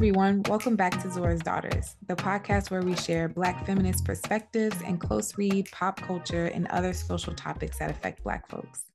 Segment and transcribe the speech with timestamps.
[0.00, 0.42] everyone.
[0.48, 5.36] Welcome back to Zora's Daughters, the podcast where we share Black feminist perspectives and close
[5.36, 8.86] read pop culture and other social topics that affect Black folks.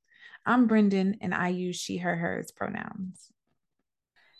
[0.47, 3.31] I'm Brendan, and I use she, her, hers pronouns.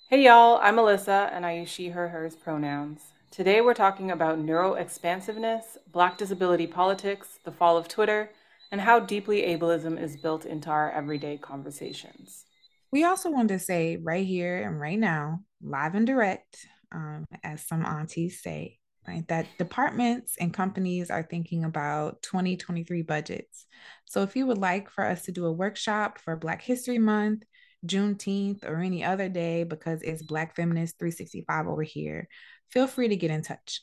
[0.10, 0.60] Hey, y'all.
[0.60, 3.12] I'm Alyssa, and I use she, her, hers pronouns.
[3.30, 8.32] Today, we're talking about neuro-expansiveness, Black disability politics, the fall of Twitter,
[8.72, 12.46] and how deeply ableism is built into our everyday conversations.
[12.92, 17.66] We also want to say right here and right now, live and direct, um, as
[17.66, 18.78] some aunties say,
[19.08, 23.66] right, that departments and companies are thinking about 2023 budgets.
[24.06, 27.44] So if you would like for us to do a workshop for Black History Month,
[27.86, 32.28] Juneteenth, or any other day because it's Black Feminist 365 over here,
[32.70, 33.82] feel free to get in touch.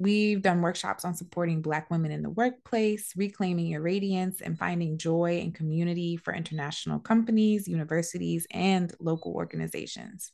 [0.00, 4.96] We've done workshops on supporting Black women in the workplace, reclaiming your radiance, and finding
[4.96, 10.30] joy and community for international companies, universities, and local organizations.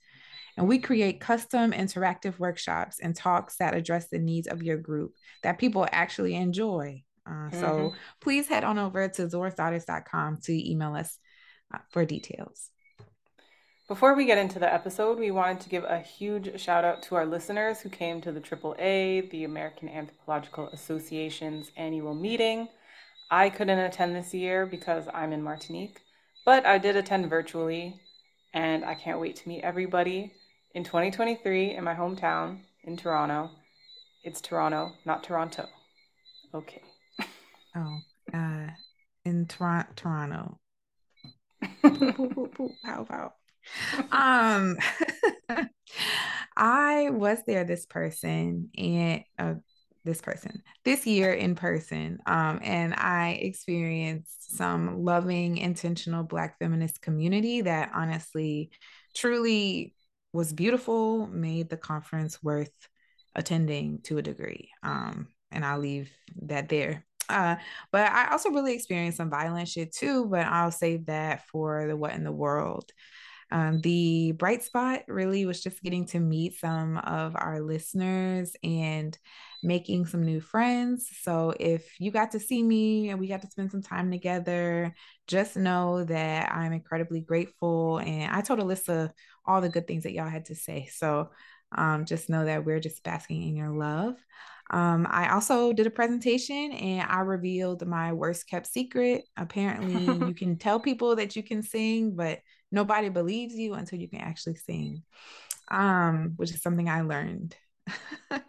[0.57, 5.15] And we create custom interactive workshops and talks that address the needs of your group
[5.43, 7.03] that people actually enjoy.
[7.27, 7.61] Uh, mm-hmm.
[7.61, 11.19] So please head on over to zorasdaughters.com to email us
[11.73, 12.71] uh, for details.
[13.89, 17.17] Before we get into the episode, we wanted to give a huge shout out to
[17.17, 22.69] our listeners who came to the AAA, the American Anthropological Association's annual meeting.
[23.31, 26.01] I couldn't attend this year because I'm in Martinique,
[26.47, 28.01] but I did attend virtually,
[28.55, 30.33] and I can't wait to meet everybody
[30.75, 33.51] in 2023 in my hometown in Toronto.
[34.25, 35.69] It's Toronto, not Toronto.
[36.53, 36.83] Okay.
[37.77, 37.99] Oh,
[38.33, 38.67] uh,
[39.25, 40.59] in Tor- Toronto.
[42.85, 43.35] How about?
[44.13, 44.77] um
[46.57, 49.55] I was there this person and uh,
[50.05, 57.01] this person this year in person um, and I experienced some loving intentional black feminist
[57.01, 58.71] community that honestly
[59.15, 59.95] truly
[60.35, 62.73] was beautiful made the conference worth
[63.35, 66.11] attending to a degree um, and I'll leave
[66.43, 67.57] that there uh,
[67.91, 71.97] but I also really experienced some violent shit too, but I'll save that for the
[71.97, 72.91] what in the world.
[73.51, 79.17] Um, the bright spot really was just getting to meet some of our listeners and
[79.65, 81.09] making some new friends.
[81.23, 84.95] So if you got to see me and we got to spend some time together,
[85.27, 87.99] just know that I'm incredibly grateful.
[87.99, 89.11] And I told Alyssa
[89.47, 90.89] all the good things that y'all had to say.
[90.93, 91.31] So
[91.77, 94.17] um, just know that we're just basking in your love.
[94.71, 99.25] Um, I also did a presentation and I revealed my worst kept secret.
[99.37, 104.09] Apparently, you can tell people that you can sing, but nobody believes you until you
[104.09, 105.03] can actually sing,
[105.71, 107.57] um, which is something I learned.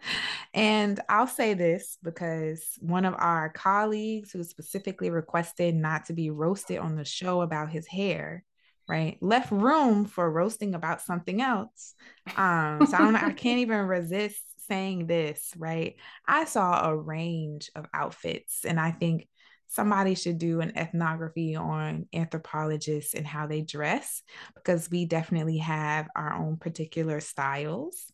[0.54, 6.30] and I'll say this because one of our colleagues who specifically requested not to be
[6.30, 8.44] roasted on the show about his hair,
[8.88, 11.94] right, left room for roasting about something else.
[12.36, 15.96] Um, so I don't I can't even resist saying this, right?
[16.26, 19.28] I saw a range of outfits, and I think
[19.68, 24.22] somebody should do an ethnography on anthropologists and how they dress
[24.54, 28.06] because we definitely have our own particular styles.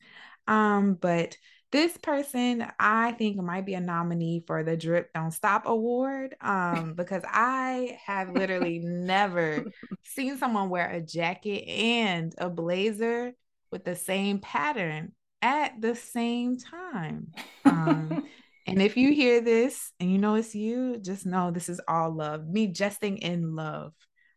[0.46, 1.36] Um, but
[1.72, 6.92] this person I think might be a nominee for the Drip Don't Stop Award um,
[6.94, 9.64] because I have literally never
[10.04, 13.32] seen someone wear a jacket and a blazer
[13.70, 17.28] with the same pattern at the same time.
[17.64, 18.26] Um,
[18.66, 22.14] and if you hear this and you know it's you, just know this is all
[22.14, 22.46] love.
[22.46, 23.92] Me jesting in love.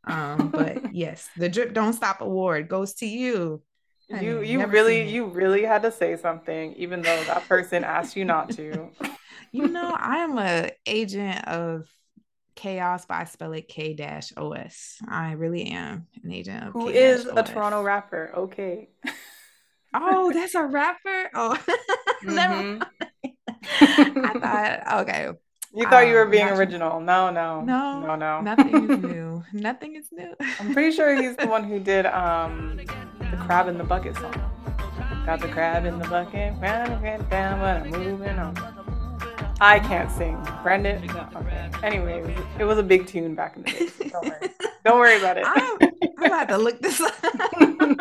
[0.07, 3.61] Um, but yes, the drip don't stop award goes to you.
[4.09, 8.23] You you really you really had to say something, even though that person asked you
[8.23, 8.89] not to.
[9.51, 11.87] you know, I am a agent of
[12.55, 14.97] chaos, but I spell it K dash O S.
[15.07, 18.31] I really am an agent of who is a Toronto rapper.
[18.35, 18.89] Okay.
[19.93, 21.29] oh, that's a rapper.
[21.33, 21.57] Oh,
[22.23, 22.83] mm-hmm.
[23.81, 25.29] I thought, okay.
[25.73, 27.01] You thought um, you were um, being original.
[27.01, 28.41] No, no, no, no, no.
[28.41, 29.43] Nothing is new.
[29.51, 30.33] Nothing is new.
[30.59, 32.79] I'm pretty sure he's the one who did um
[33.19, 34.33] the crab in the bucket song.
[35.25, 38.55] Got the crab in the bucket, round and down, but I'm moving on.
[39.61, 40.37] I can't sing.
[40.63, 41.05] Brendan.
[41.07, 41.69] No, okay.
[41.81, 44.09] Anyways, it was a big tune back in the day.
[44.09, 44.49] Don't worry.
[44.83, 45.45] don't worry about it.
[45.47, 45.77] I'm,
[46.17, 47.13] I'm about to look this up.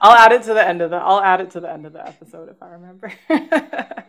[0.00, 0.96] I'll add it to the end of the.
[0.96, 3.12] I'll add it to the end of the episode if I remember.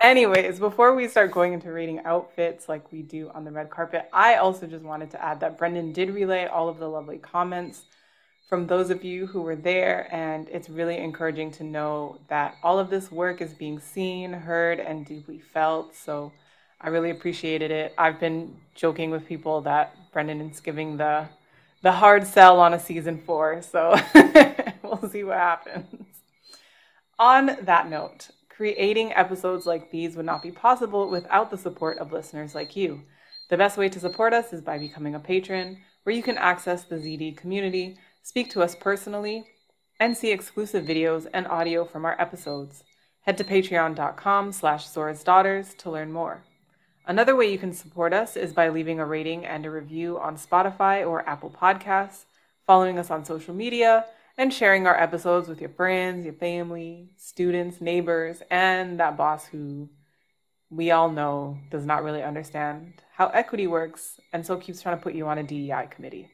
[0.00, 4.08] Anyways, before we start going into rating outfits like we do on the red carpet,
[4.12, 7.84] I also just wanted to add that Brendan did relay all of the lovely comments
[8.50, 12.80] from those of you who were there, and it's really encouraging to know that all
[12.80, 15.94] of this work is being seen, heard, and deeply felt.
[15.94, 16.32] So
[16.80, 17.94] I really appreciated it.
[17.96, 21.28] I've been joking with people that Brendan is giving the
[21.82, 23.96] the hard sell on a season four, so
[24.82, 26.04] we'll see what happens.
[27.18, 32.12] On that note, creating episodes like these would not be possible without the support of
[32.12, 33.02] listeners like you.
[33.48, 36.84] The best way to support us is by becoming a patron, where you can access
[36.84, 39.44] the ZD community, speak to us personally,
[39.98, 42.82] and see exclusive videos and audio from our episodes.
[43.22, 46.42] Head to patreon.com slash Zora's Daughters to learn more.
[47.06, 50.36] Another way you can support us is by leaving a rating and a review on
[50.36, 52.24] Spotify or Apple Podcasts,
[52.66, 54.06] following us on social media,
[54.38, 59.90] and sharing our episodes with your friends, your family, students, neighbors, and that boss who
[60.70, 65.02] we all know does not really understand how equity works and so keeps trying to
[65.02, 66.30] put you on a DEI committee.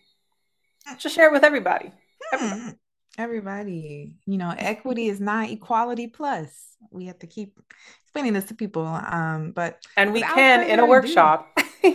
[0.98, 1.92] Just share it with everybody.
[2.32, 2.76] Everybody.
[3.18, 6.76] Everybody you know equity is not equality plus.
[6.90, 7.58] We have to keep
[8.02, 11.58] explaining this to people um but and we can in a workshop.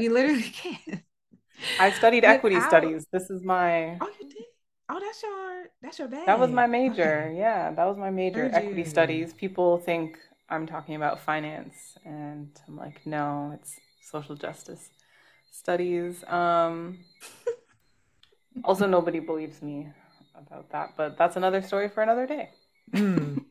[0.00, 1.02] We literally can.
[1.78, 2.36] I studied without...
[2.36, 3.06] equity studies.
[3.12, 4.44] This is my oh you did?
[4.88, 6.24] Oh that's your that's your bag.
[6.24, 7.24] That was my major.
[7.26, 7.38] Okay.
[7.38, 8.86] yeah that was my major Heard equity you.
[8.86, 9.34] studies.
[9.34, 10.18] People think
[10.48, 14.88] i'm talking about finance and i'm like no it's social justice
[15.52, 16.24] studies.
[16.24, 17.00] Um
[18.70, 19.88] also nobody believes me
[20.32, 22.50] about that, but that's another story for another day.
[22.94, 23.44] mm.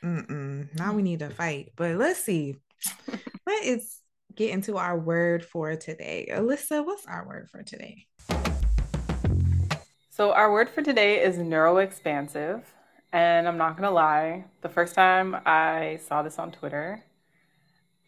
[0.76, 2.54] Now we need to fight, but let's see.
[3.48, 4.00] Let us
[4.36, 6.28] get into our word for today.
[6.30, 8.06] Alyssa, what's our word for today?
[10.10, 12.62] So, our word for today is neuroexpansive.
[13.12, 17.02] And I'm not going to lie, the first time I saw this on Twitter,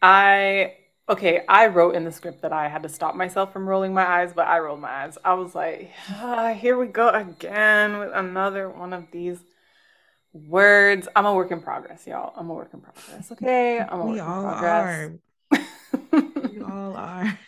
[0.01, 0.75] I
[1.11, 4.07] okay, I wrote in the script that I had to stop myself from rolling my
[4.07, 5.17] eyes, but I rolled my eyes.
[5.23, 9.37] I was like, ah, here we go again with another one of these
[10.31, 11.09] words.
[11.13, 12.33] I'm a work in progress, y'all.
[12.37, 13.31] I'm a work in progress.
[13.33, 13.79] Okay.
[13.89, 15.11] I'm a we work all in progress.
[15.51, 16.49] are.
[16.49, 17.39] we all are.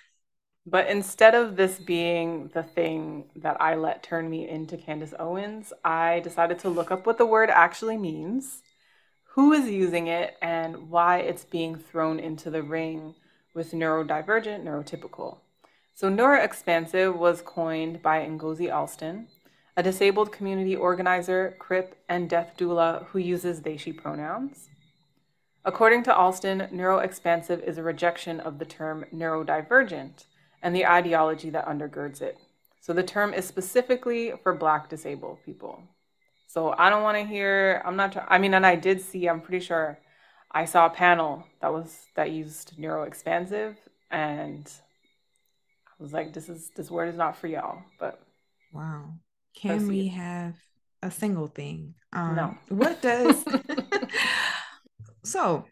[0.66, 5.72] But instead of this being the thing that I let turn me into Candace Owens,
[5.86, 8.62] I decided to look up what the word actually means,
[9.36, 13.16] who is using it, and why it's being thrown into the ring
[13.54, 15.38] with neurodivergent, neurotypical.
[15.94, 19.28] So, neuroexpansive was coined by Ngozi Alston,
[19.78, 24.70] a disabled community organizer, CRIP, and death doula who uses they, she pronouns.
[25.66, 30.26] According to Alston, neuroexpansive is a rejection of the term neurodivergent
[30.62, 32.38] and the ideology that undergirds it.
[32.82, 35.82] So the term is specifically for Black disabled people.
[36.48, 39.42] So I don't want to hear, I'm not, I mean, and I did see, I'm
[39.42, 39.98] pretty sure
[40.54, 43.76] I saw a panel that was that used neuroexpansive,
[44.12, 44.72] and
[45.88, 48.22] I was like, "This is this word is not for y'all." But
[48.72, 49.16] wow,
[49.56, 50.56] can we have
[51.02, 51.96] a single thing?
[52.12, 52.58] Um, no.
[52.70, 53.44] What does
[55.24, 55.66] so?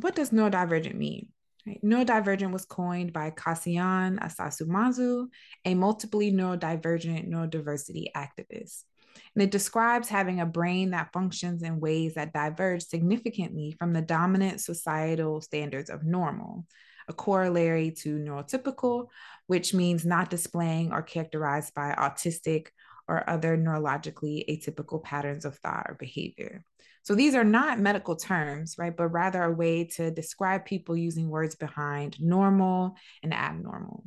[0.00, 1.32] What does neurodivergent mean?
[1.66, 1.80] Right?
[1.82, 5.26] Neurodivergent was coined by Kassiane Asasumasu,
[5.64, 8.84] a multiply neurodivergent neurodiversity activist.
[9.34, 14.02] And it describes having a brain that functions in ways that diverge significantly from the
[14.02, 16.66] dominant societal standards of normal,
[17.08, 19.08] a corollary to neurotypical,
[19.46, 22.68] which means not displaying or characterized by autistic
[23.06, 26.62] or other neurologically atypical patterns of thought or behavior.
[27.02, 28.94] So these are not medical terms, right?
[28.94, 34.04] But rather a way to describe people using words behind normal and abnormal.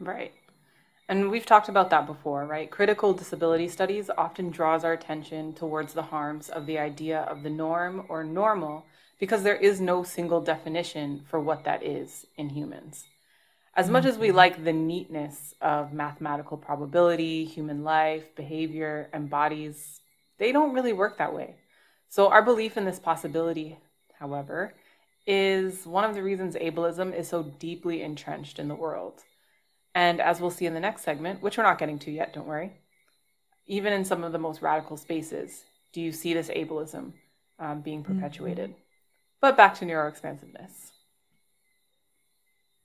[0.00, 0.32] Right.
[1.10, 2.70] And we've talked about that before, right?
[2.70, 7.50] Critical disability studies often draws our attention towards the harms of the idea of the
[7.50, 8.86] norm or normal
[9.18, 13.08] because there is no single definition for what that is in humans.
[13.74, 14.36] As much as we mm-hmm.
[14.36, 20.02] like the neatness of mathematical probability, human life, behavior, and bodies,
[20.38, 21.56] they don't really work that way.
[22.08, 23.78] So, our belief in this possibility,
[24.20, 24.74] however,
[25.26, 29.24] is one of the reasons ableism is so deeply entrenched in the world.
[29.94, 32.46] And as we'll see in the next segment, which we're not getting to yet, don't
[32.46, 32.72] worry,
[33.66, 37.12] even in some of the most radical spaces, do you see this ableism
[37.58, 38.14] um, being mm-hmm.
[38.14, 38.70] perpetuated?
[38.70, 38.80] Mm-hmm.
[39.40, 40.90] But back to neuroexpansiveness.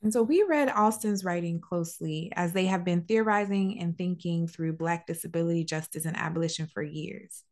[0.02, 4.74] And so we read Alston's writing closely as they have been theorizing and thinking through
[4.74, 7.44] Black disability justice and abolition for years.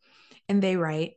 [0.48, 1.14] And they write,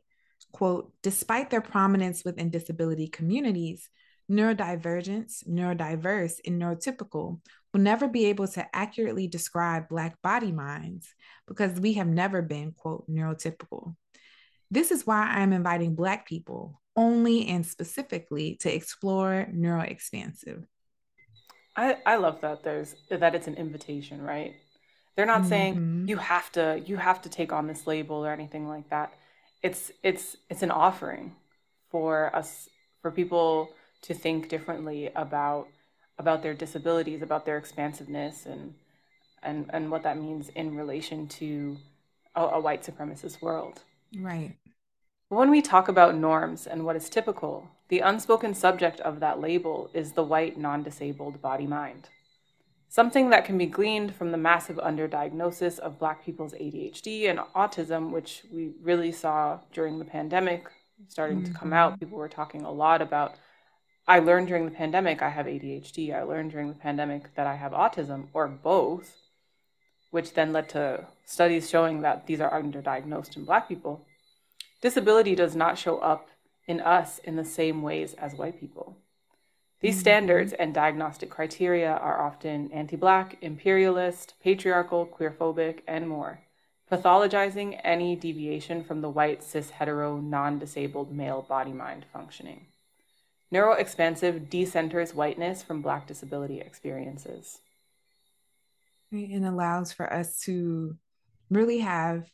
[0.51, 3.87] quote, despite their prominence within disability communities,
[4.29, 7.39] neurodivergence, neurodiverse, and neurotypical
[7.73, 11.07] will never be able to accurately describe Black body minds
[11.47, 13.95] because we have never been, quote, neurotypical.
[14.69, 20.65] This is why I'm inviting Black people only and specifically to explore neuroexpansive.
[21.75, 24.55] I, I love that there's that it's an invitation, right?
[25.15, 25.49] They're not mm-hmm.
[25.49, 29.13] saying you have to you have to take on this label or anything like that.
[29.61, 31.35] It's it's it's an offering
[31.91, 32.67] for us
[33.01, 33.69] for people
[34.01, 35.67] to think differently about
[36.19, 38.73] about their disabilities, about their expansiveness, and
[39.43, 41.77] and and what that means in relation to
[42.35, 43.83] a, a white supremacist world.
[44.17, 44.55] Right.
[45.29, 49.89] When we talk about norms and what is typical, the unspoken subject of that label
[49.93, 52.09] is the white, non disabled body mind.
[52.89, 58.11] Something that can be gleaned from the massive underdiagnosis of Black people's ADHD and autism,
[58.11, 60.71] which we really saw during the pandemic
[61.07, 61.53] starting mm-hmm.
[61.53, 61.93] to come out.
[61.93, 61.99] Mm-hmm.
[61.99, 63.35] People were talking a lot about.
[64.09, 66.15] I learned during the pandemic I have ADHD.
[66.15, 69.17] I learned during the pandemic that I have autism, or both,
[70.11, 74.05] which then led to studies showing that these are underdiagnosed in Black people.
[74.81, 76.29] Disability does not show up
[76.67, 78.97] in us in the same ways as white people.
[79.81, 79.99] These mm-hmm.
[79.99, 86.41] standards and diagnostic criteria are often anti Black, imperialist, patriarchal, queerphobic, and more,
[86.89, 92.67] pathologizing any deviation from the white, cis, hetero, non disabled male body mind functioning.
[93.53, 97.59] Neuroexpansive decenters whiteness from Black disability experiences.
[99.11, 100.97] And allows for us to
[101.49, 102.29] really have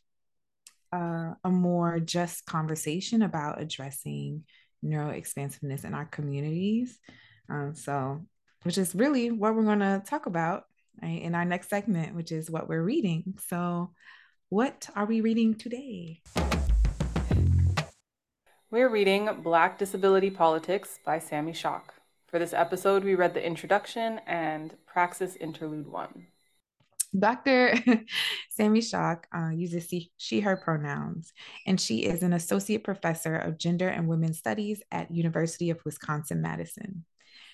[0.92, 4.44] uh, a more just conversation about addressing
[4.84, 7.00] neuroexpansiveness in our communities
[7.50, 8.26] um, so,
[8.64, 10.66] which is really what we're going to talk about
[11.02, 13.36] right, in our next segment, which is what we're reading.
[13.48, 13.92] So,
[14.50, 16.22] what are we reading today?
[18.74, 21.94] We're reading Black Disability Politics by Sami Schalk.
[22.26, 26.26] For this episode, we read the introduction and Praxis Interlude 1.
[27.20, 27.76] Dr.
[28.50, 31.34] Sami Schock uh, uses she, her pronouns,
[31.68, 37.06] and she is an associate professor of gender and women's studies at University of Wisconsin-Madison.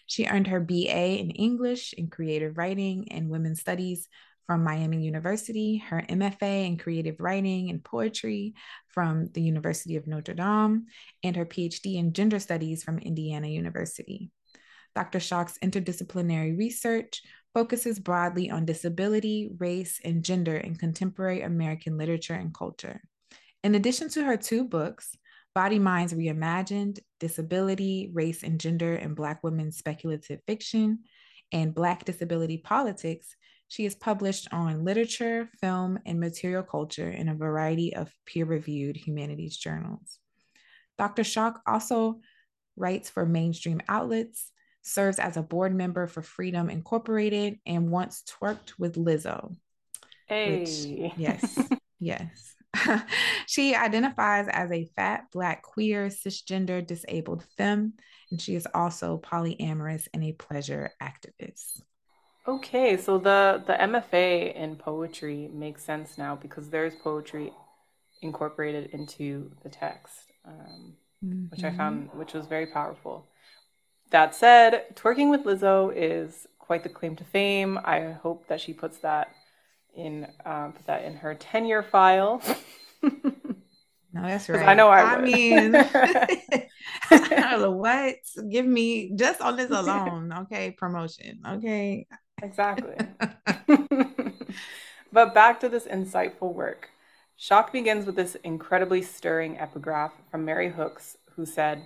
[0.05, 4.07] She earned her BA in English and creative writing and women's studies
[4.49, 8.55] from Miami University, her MFA in creative writing and poetry
[8.87, 10.87] from the University of Notre Dame,
[11.21, 14.31] and her PhD in gender studies from Indiana University.
[14.95, 15.19] Dr.
[15.19, 17.21] Schalk's interdisciplinary research
[17.53, 23.03] focuses broadly on disability, race, and gender in contemporary American literature and culture.
[23.63, 25.15] In addition to her two books,
[25.53, 31.03] Body Minds Reimagined, Disability, Race and Gender in Black Women's Speculative Fiction,
[31.51, 33.35] and Black Disability Politics,
[33.69, 38.97] she is published on literature, film, and material culture in a variety of peer reviewed
[38.97, 40.17] humanities journals.
[40.97, 41.23] Dr.
[41.23, 42.19] Schalk also
[42.75, 48.73] writes for mainstream outlets, serves as a board member for Freedom Incorporated, and once twerked
[48.79, 49.55] with Lizzo.
[50.25, 50.59] Hey.
[50.59, 51.59] Which, yes,
[51.99, 52.55] yes.
[53.45, 57.93] she identifies as a fat, black, queer, cisgender, disabled femme,
[58.31, 61.81] and she is also polyamorous and a pleasure activist.
[62.49, 67.53] Okay, so the the MFA in poetry makes sense now because there's poetry
[68.23, 71.45] incorporated into the text, um, mm-hmm.
[71.51, 72.17] which I found mm-hmm.
[72.17, 73.27] which was very powerful.
[74.09, 77.77] That said, twerking with Lizzo is quite the claim to fame.
[77.83, 79.27] I hope that she puts that
[79.95, 82.41] in um, put that in her tenure file.
[84.11, 84.67] No, that's right.
[84.67, 86.67] I know I, I mean, I
[87.11, 88.15] don't know what.
[88.49, 90.71] Give me just on this alone, okay?
[90.71, 92.07] Promotion, okay?
[92.41, 92.95] Exactly.
[95.11, 96.89] but back to this insightful work.
[97.35, 101.83] Schalk begins with this incredibly stirring epigraph from Mary Hooks, who said,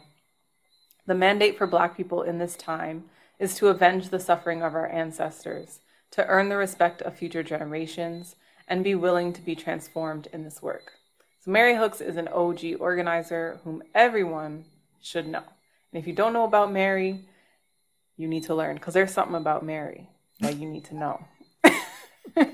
[1.05, 3.05] The mandate for Black people in this time
[3.39, 5.79] is to avenge the suffering of our ancestors
[6.13, 8.35] to earn the respect of future generations,
[8.67, 10.91] and be willing to be transformed in this work.
[11.39, 14.65] So, Mary Hooks is an OG organizer whom everyone
[15.01, 15.43] should know.
[15.91, 17.25] And if you don't know about Mary,
[18.15, 20.07] you need to learn because there's something about Mary
[20.43, 21.25] that you need to know.
[22.35, 22.53] but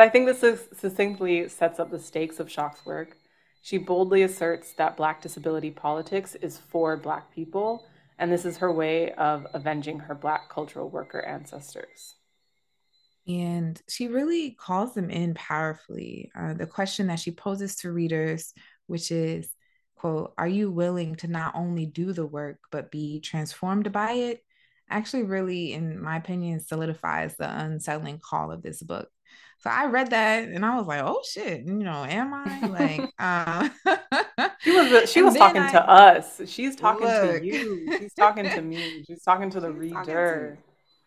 [0.00, 3.16] I think this is succinctly sets up the stakes of Schalk's work.
[3.62, 7.84] She boldly asserts that Black disability politics is for Black people
[8.20, 12.16] and this is her way of avenging her Black cultural worker ancestors.
[13.26, 16.30] And she really calls them in powerfully.
[16.38, 18.52] Uh, the question that she poses to readers,
[18.86, 19.48] which is,
[19.96, 24.44] quote, are you willing to not only do the work, but be transformed by it?
[24.90, 29.08] Actually, really, in my opinion, solidifies the unsettling call of this book.
[29.60, 33.12] So I read that and I was like, oh shit, you know, am I like
[33.18, 33.70] um
[34.60, 36.40] She was she was talking I, to us.
[36.46, 37.40] She's talking look.
[37.40, 37.98] to you.
[37.98, 39.04] She's talking to me.
[39.06, 40.58] She's talking to the She's reader.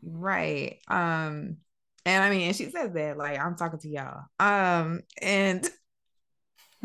[0.04, 0.78] To, right.
[0.88, 1.58] Um
[2.06, 4.22] and I mean, and she says that like I'm talking to y'all.
[4.40, 5.68] Um and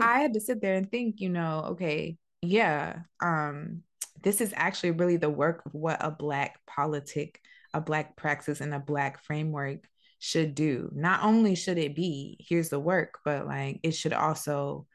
[0.01, 3.83] I had to sit there and think, you know, okay, yeah, um,
[4.23, 7.41] this is actually really the work of what a black politic,
[7.75, 10.91] a black praxis, and a black framework should do.
[10.95, 14.87] Not only should it be, here's the work, but like it should also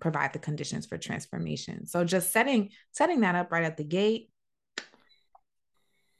[0.00, 1.86] provide the conditions for transformation.
[1.86, 4.31] So just setting setting that up right at the gate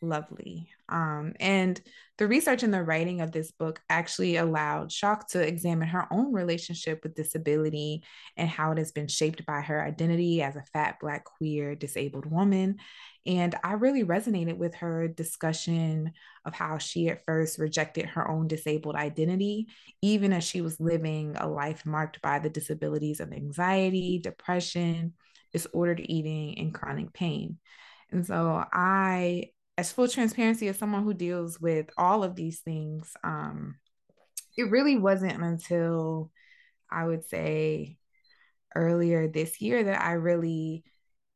[0.03, 0.69] lovely.
[0.89, 1.81] Um, and
[2.19, 6.33] the research and the writing of this book actually allowed Schalk to examine her own
[6.33, 8.03] relationship with disability
[8.37, 12.27] and how it has been shaped by her identity as a fat, Black, queer, disabled
[12.27, 12.77] woman.
[13.25, 16.13] And I really resonated with her discussion
[16.45, 19.69] of how she at first rejected her own disabled identity,
[20.03, 25.15] even as she was living a life marked by the disabilities of anxiety, depression,
[25.53, 27.59] disordered eating, and chronic pain.
[28.11, 33.13] And so I as full transparency as someone who deals with all of these things
[33.25, 33.77] um
[34.57, 36.31] it really wasn't until
[36.91, 37.97] i would say
[38.75, 40.85] earlier this year that i really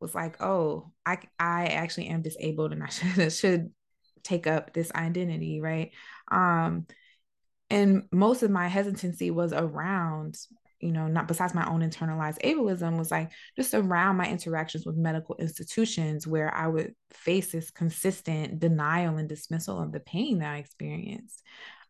[0.01, 3.71] was like oh i i actually am disabled and i should should
[4.27, 5.93] take up this identity right?
[6.31, 6.87] Um
[7.71, 10.37] and most of my hesitancy was around
[10.87, 14.97] you know, not besides my own internalized ableism, was like just around my interactions with
[14.97, 20.55] medical institutions where I would face this consistent denial and dismissal of the pain that
[20.55, 21.43] I experienced.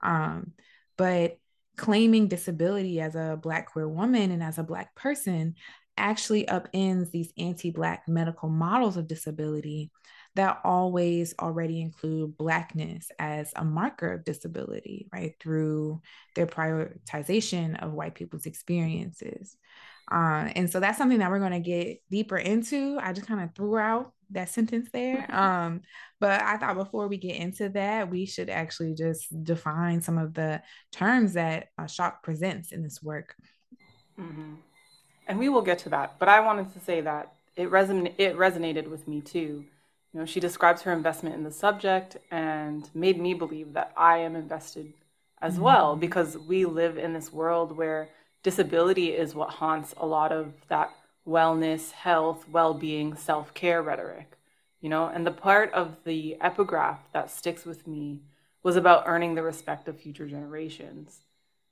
[0.02, 0.52] Um,
[0.96, 1.36] but
[1.76, 5.56] claiming disability as a Black queer woman and as a Black person
[5.98, 9.90] actually upends these anti Black medical models of disability
[10.36, 15.34] that always already include Blackness as a marker of disability, right?
[15.40, 16.00] Through
[16.34, 19.56] their prioritization of white people's experiences.
[20.10, 22.98] Uh, and so that's something that we're going to get deeper into.
[23.00, 25.26] I just kind of threw out that sentence there.
[25.36, 25.82] Um,
[26.18, 30.32] but I thought before we get into that, we should actually just define some of
[30.32, 33.34] the terms that uh, Schalk presents in this work.
[34.18, 34.54] Mm-hmm.
[35.28, 36.18] And we will get to that.
[36.18, 39.64] But I wanted to say that it, reson- it resonated with me too
[40.16, 44.16] you know, she describes her investment in the subject and made me believe that I
[44.16, 44.94] am invested
[45.42, 45.64] as mm-hmm.
[45.64, 48.08] well because we live in this world where
[48.42, 50.90] disability is what haunts a lot of that
[51.28, 54.38] wellness, health, well-being, self-care rhetoric.
[54.80, 58.22] You know, and the part of the epigraph that sticks with me
[58.62, 61.18] was about earning the respect of future generations.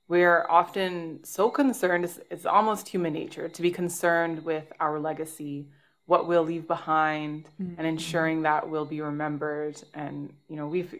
[0.06, 5.68] We're often so concerned, it's, it's almost human nature to be concerned with our legacy,
[6.06, 7.74] what we'll leave behind mm-hmm.
[7.78, 9.80] and ensuring that we'll be remembered.
[9.94, 10.94] And you know we've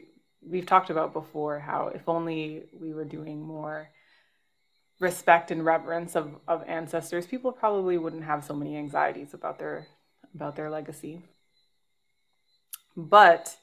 [0.46, 3.88] we've talked about before how if only we were doing more
[5.00, 9.86] respect and reverence of, of ancestors people probably wouldn't have so many anxieties about their
[10.34, 11.22] about their legacy.
[12.96, 13.56] But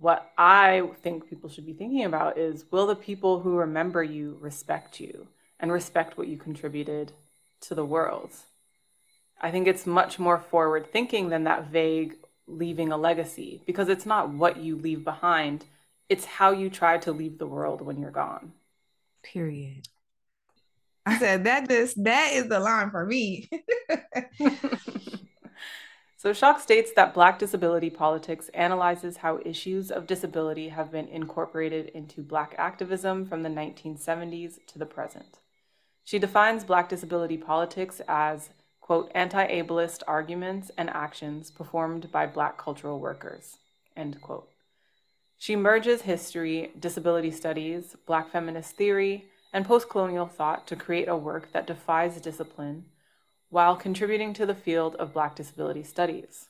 [0.00, 4.36] what i think people should be thinking about is will the people who remember you
[4.40, 5.28] respect you
[5.60, 7.12] and respect what you contributed
[7.60, 8.30] to the world
[9.40, 14.06] I think it's much more forward thinking than that vague leaving a legacy because it's
[14.06, 15.64] not what you leave behind,
[16.08, 18.52] it's how you try to leave the world when you're gone.
[19.22, 19.88] Period.
[21.06, 23.48] I said that that is that is the line for me.
[26.16, 31.86] so Shock states that Black disability politics analyzes how issues of disability have been incorporated
[31.88, 35.38] into Black activism from the 1970s to the present.
[36.04, 38.50] She defines Black disability politics as
[38.90, 43.58] quote, anti-ableist arguments and actions performed by Black cultural workers,
[43.96, 44.48] end quote.
[45.38, 51.52] She merges history, disability studies, Black feminist theory, and post-colonial thought to create a work
[51.52, 52.86] that defies discipline
[53.48, 56.46] while contributing to the field of Black disability studies.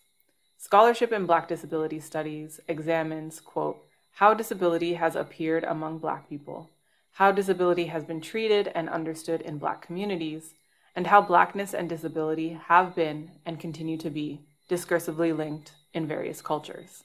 [0.56, 6.70] Scholarship in Black disability studies examines, quote, how disability has appeared among Black people,
[7.12, 10.54] how disability has been treated and understood in Black communities,
[10.94, 16.40] and how Blackness and disability have been and continue to be discursively linked in various
[16.40, 17.02] cultures.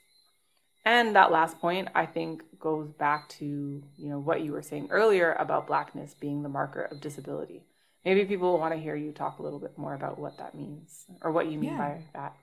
[0.83, 4.89] And that last point, I think, goes back to you know what you were saying
[4.91, 7.63] earlier about Blackness being the marker of disability.
[8.03, 11.05] Maybe people want to hear you talk a little bit more about what that means
[11.21, 11.77] or what you mean yeah.
[11.77, 12.35] by that.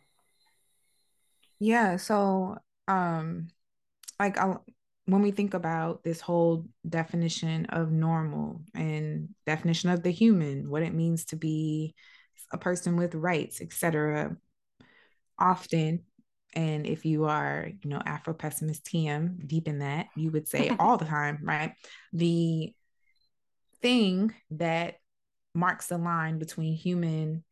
[1.61, 1.96] Yeah.
[1.98, 3.48] So, um,
[4.18, 4.64] like I'll,
[5.12, 10.83] when we think about this whole definition of normal and definition of the human, what
[10.83, 11.94] it means to be
[12.51, 14.37] a person with rights, etc.,
[15.38, 16.05] often,
[16.55, 20.70] and if you are, you know, Afro pessimist TM, deep in that, you would say
[20.79, 21.72] all the time, right?
[22.12, 22.75] The
[23.81, 24.96] thing that
[25.55, 27.44] marks the line between human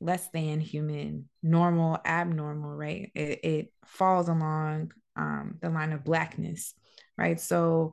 [0.00, 3.10] less than human, normal, abnormal, right?
[3.14, 6.74] It, it falls along um, the line of blackness,
[7.16, 7.40] right?
[7.40, 7.92] So,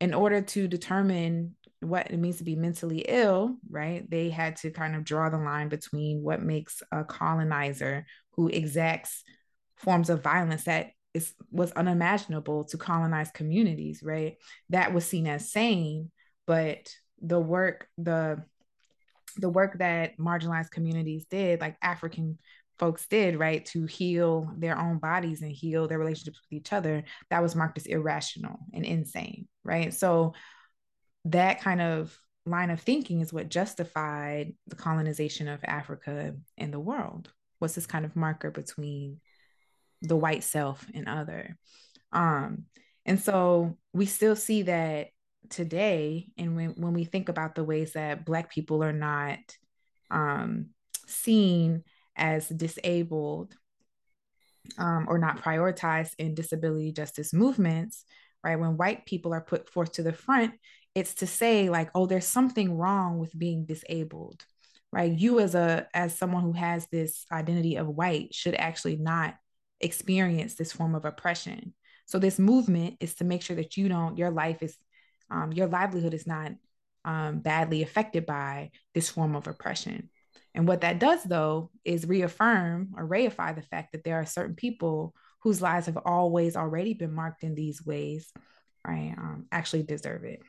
[0.00, 4.70] in order to determine what it means to be mentally ill, right, they had to
[4.70, 9.24] kind of draw the line between what makes a colonizer who exacts
[9.76, 14.36] forms of violence that is was unimaginable to colonize communities, right?
[14.70, 16.10] That was seen as sane,
[16.46, 16.88] but
[17.20, 18.44] the work, the
[19.36, 22.38] the work that marginalized communities did, like African
[22.78, 27.04] folks did, right, to heal their own bodies and heal their relationships with each other,
[27.30, 29.92] that was marked as irrational and insane, right?
[29.92, 30.34] So
[31.24, 36.80] that kind of line of thinking is what justified the colonization of Africa and the
[36.80, 37.30] world.
[37.58, 39.20] What's this kind of marker between
[40.02, 41.58] the white self and other?
[42.12, 42.64] Um,
[43.04, 45.08] and so we still see that
[45.50, 49.38] today, and when, when we think about the ways that Black people are not
[50.10, 50.66] um,
[51.06, 51.84] seen
[52.18, 53.54] as disabled
[54.76, 58.04] um, or not prioritized in disability justice movements,
[58.44, 58.58] right?
[58.58, 60.54] When white people are put forth to the front,
[60.94, 64.44] it's to say like, oh, there's something wrong with being disabled,
[64.92, 65.12] right?
[65.12, 69.34] You as a as someone who has this identity of white should actually not
[69.80, 71.74] experience this form of oppression.
[72.06, 74.76] So this movement is to make sure that you don't, your life is,
[75.30, 76.52] um, your livelihood is not
[77.04, 80.10] um, badly affected by this form of oppression.
[80.58, 84.56] And what that does, though, is reaffirm or reify the fact that there are certain
[84.56, 88.32] people whose lives have always already been marked in these ways,
[88.84, 89.14] right?
[89.16, 90.40] Um, actually deserve it.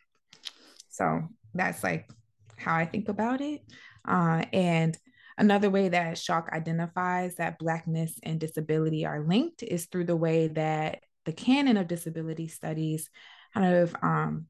[0.90, 2.10] So that's like
[2.58, 3.62] how I think about it.
[4.04, 4.98] Uh, and
[5.38, 10.48] another way that Schalk identifies that Blackness and disability are linked is through the way
[10.48, 13.12] that the canon of disability studies
[13.54, 14.48] kind of um,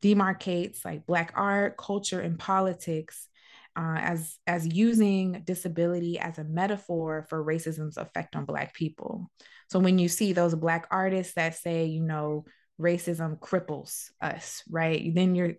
[0.00, 3.28] demarcates like Black art, culture, and politics
[3.76, 9.30] uh, as as using disability as a metaphor for racism's effect on Black people.
[9.70, 12.44] So when you see those Black artists that say, you know,
[12.80, 15.14] racism cripples us, right?
[15.14, 15.54] Then you're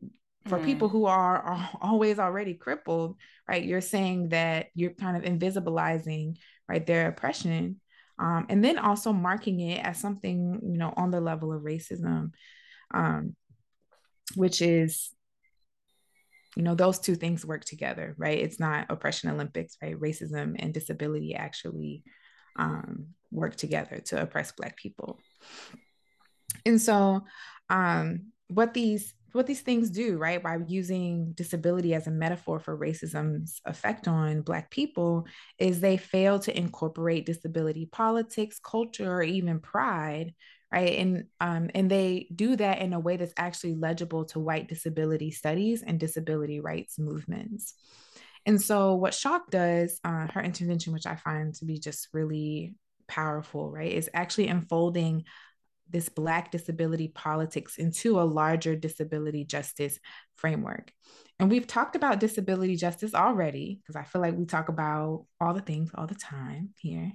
[0.48, 0.66] for mm.
[0.66, 3.64] people who are, are always already crippled, right?
[3.64, 7.80] You're saying that you're kind of invisibilizing, right, their oppression,
[8.20, 12.32] um, and then also marking it as something, you know, on the level of racism,
[12.94, 13.36] um,
[14.36, 15.10] which is
[16.56, 18.40] you know those two things work together right?
[18.40, 20.00] It's not oppression olympics right?
[20.00, 22.04] Racism and disability actually
[22.56, 25.20] um, work together to oppress black people.
[26.66, 27.24] And so
[27.70, 32.78] um, what these what these things do right by using disability as a metaphor for
[32.78, 35.26] racism's effect on black people
[35.58, 40.36] is they fail to incorporate disability politics culture or even pride
[40.74, 40.98] right?
[40.98, 45.30] And um, and they do that in a way that's actually legible to white disability
[45.30, 47.76] studies and disability rights movements.
[48.48, 52.74] And so, what Schalk does, uh, her intervention, which I find to be just really
[53.08, 55.26] powerful, right, is actually unfolding
[55.90, 60.00] this Black disability politics into a larger disability justice
[60.36, 60.92] framework.
[61.40, 65.54] And we've talked about disability justice already, because I feel like we talk about all
[65.54, 67.12] the things all the time here.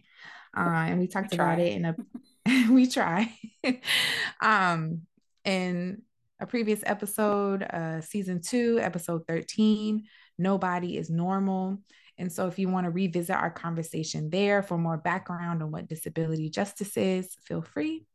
[0.56, 1.96] Uh, and we talked about it in a
[2.70, 3.34] we try.
[4.42, 5.02] um,
[5.44, 6.02] in
[6.40, 10.04] a previous episode, uh, season two, episode 13,
[10.38, 11.78] Nobody is Normal.
[12.16, 15.88] And so, if you want to revisit our conversation there for more background on what
[15.88, 18.06] disability justice is, feel free.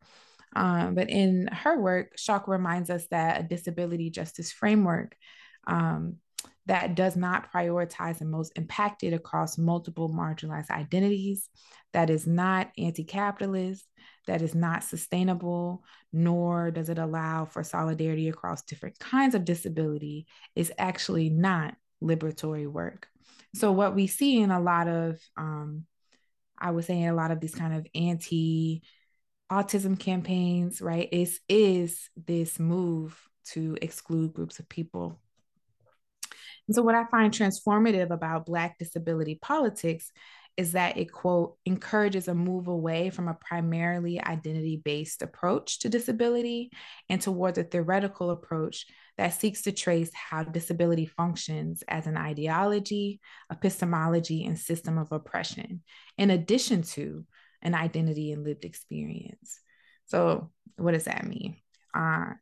[0.56, 5.16] Um, but in her work, Schalk reminds us that a disability justice framework
[5.68, 6.18] um,
[6.66, 11.50] that does not prioritize the most impacted across multiple marginalized identities,
[11.92, 13.86] that is not anti capitalist,
[14.28, 20.26] that is not sustainable, nor does it allow for solidarity across different kinds of disability,
[20.56, 23.08] is actually not liberatory work.
[23.56, 25.86] So, what we see in a lot of, um,
[26.58, 28.84] I would say, in a lot of these kind of anti
[29.52, 35.20] autism campaigns, right, is, is this move to exclude groups of people.
[36.68, 40.12] And so, what I find transformative about Black disability politics
[40.56, 45.90] is that it, quote, encourages a move away from a primarily identity based approach to
[45.90, 46.70] disability
[47.10, 48.86] and towards a theoretical approach
[49.18, 53.20] that seeks to trace how disability functions as an ideology,
[53.52, 55.82] epistemology, and system of oppression,
[56.18, 57.26] in addition to
[57.62, 59.60] an identity and lived experience.
[60.06, 61.58] So, what does that mean?
[61.96, 62.34] Uh,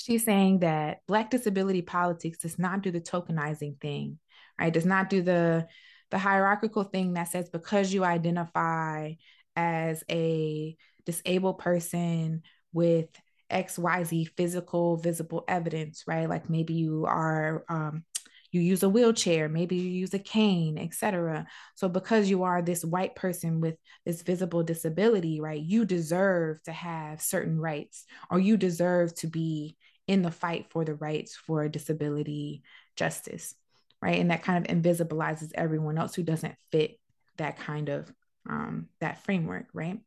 [0.00, 4.18] she's saying that Black disability politics does not do the tokenizing thing,
[4.58, 4.72] right?
[4.72, 5.68] Does not do the
[6.10, 9.12] the hierarchical thing that says because you identify
[9.56, 13.08] as a disabled person with
[13.50, 18.04] xyz physical visible evidence right like maybe you are um,
[18.52, 22.84] you use a wheelchair maybe you use a cane etc so because you are this
[22.84, 28.56] white person with this visible disability right you deserve to have certain rights or you
[28.56, 29.76] deserve to be
[30.10, 32.62] in the fight for the rights for disability
[32.96, 33.54] justice
[34.02, 34.18] right?
[34.18, 36.98] And that kind of invisibilizes everyone else who doesn't fit
[37.36, 38.12] that kind of
[38.48, 39.98] um, that framework, right?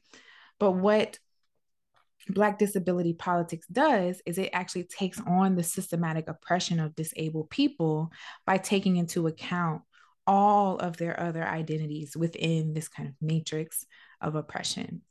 [0.59, 1.19] But what
[2.29, 8.11] Black disability politics does is it actually takes on the systematic oppression of disabled people
[8.45, 9.81] by taking into account
[10.25, 13.85] all of their other identities within this kind of matrix
[14.21, 15.01] of oppression.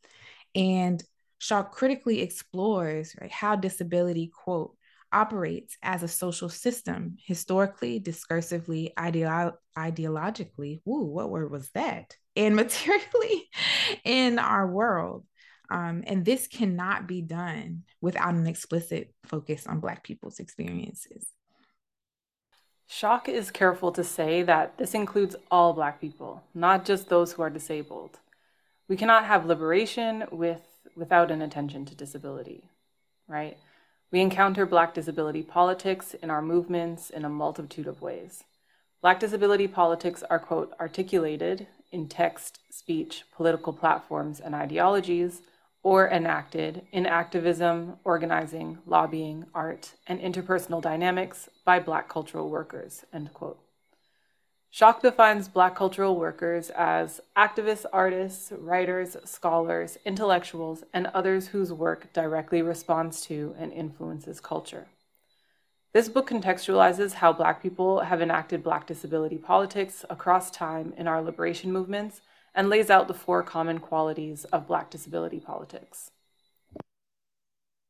[0.55, 1.03] And
[1.39, 4.75] Schalk critically explores right, how disability, quote,
[5.13, 10.81] operates as a social system, historically, discursively, ideolo- ideologically.
[10.85, 12.17] Woo, what word was that?
[12.35, 13.51] And materially
[14.05, 15.27] in our world.
[15.71, 21.27] Um, and this cannot be done without an explicit focus on Black people's experiences.
[22.87, 27.43] Schalk is careful to say that this includes all Black people, not just those who
[27.43, 28.19] are disabled.
[28.89, 30.63] We cannot have liberation with,
[30.95, 32.69] without an attention to disability,
[33.29, 33.57] right?
[34.13, 38.45] We encounter Black disability politics in our movements in a multitude of ways.
[39.01, 45.41] Black disability politics are, quote, articulated in text, speech, political platforms, and ideologies
[45.83, 53.33] or enacted in activism, organizing, lobbying, art, and interpersonal dynamics by Black cultural workers, end
[53.33, 53.62] quote.
[54.75, 62.11] Schalk defines Black cultural workers as activists, artists, writers, scholars, intellectuals, and others whose work
[62.15, 64.87] directly responds to and influences culture.
[65.93, 71.21] This book contextualizes how Black people have enacted Black disability politics across time in our
[71.21, 72.23] liberation movements
[72.55, 76.12] and lays out the four common qualities of Black disability politics.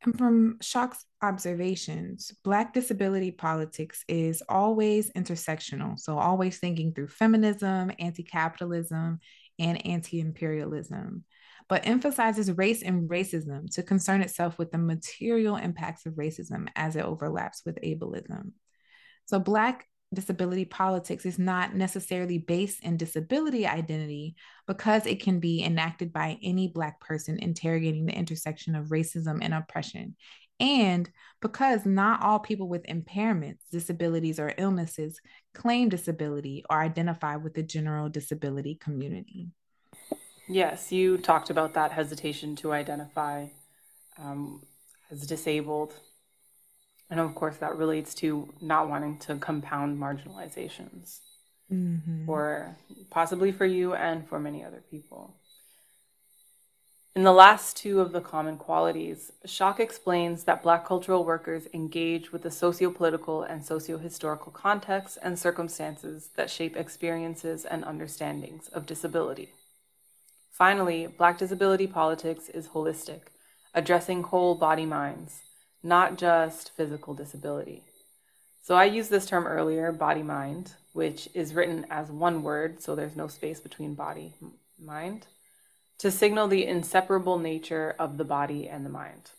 [0.04, 5.98] And from Schalk's observations, Black disability politics is always intersectional.
[5.98, 9.20] So, always thinking through feminism, anti capitalism,
[9.58, 11.24] and anti imperialism,
[11.68, 16.96] but emphasizes race and racism to concern itself with the material impacts of racism as
[16.96, 18.52] it overlaps with ableism.
[19.26, 25.64] So, Black disability politics is not necessarily based in disability identity because it can be
[25.64, 30.16] enacted by any Black person interrogating the intersection of racism and oppression.
[30.60, 35.20] And because not all people with impairments, disabilities, or illnesses
[35.54, 39.48] claim disability or identify with the general disability community.
[40.48, 43.46] Yes, you talked about that hesitation to identify
[44.18, 44.62] um,
[45.10, 45.94] as disabled
[47.12, 51.18] and of course, that relates to not wanting to compound marginalizations
[51.70, 52.24] mm-hmm.
[52.24, 52.74] for
[53.10, 55.34] possibly for you and for many other people.
[57.14, 62.32] In the last two of the common qualities, Schalk explains that Black cultural workers engage
[62.32, 69.50] with the socio-political and socio-historical contexts and circumstances that shape experiences and understandings of disability.
[70.50, 73.24] Finally, Black disability politics is holistic,
[73.74, 75.42] addressing whole body minds,
[75.82, 77.82] not just physical disability.
[78.62, 82.94] So I used this term earlier, body mind, which is written as one word, so
[82.94, 84.34] there's no space between body
[84.80, 85.26] mind,
[85.98, 89.30] to signal the inseparable nature of the body and the mind.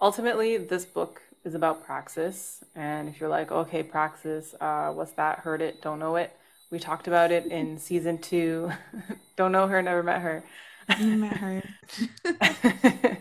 [0.00, 2.62] Ultimately, this book is about praxis.
[2.74, 5.38] And if you're like, okay, praxis, uh, what's that?
[5.38, 6.32] Heard it, don't know it.
[6.70, 8.72] We talked about it in season two.
[9.36, 10.44] don't know her, never met her.
[11.00, 11.62] met her.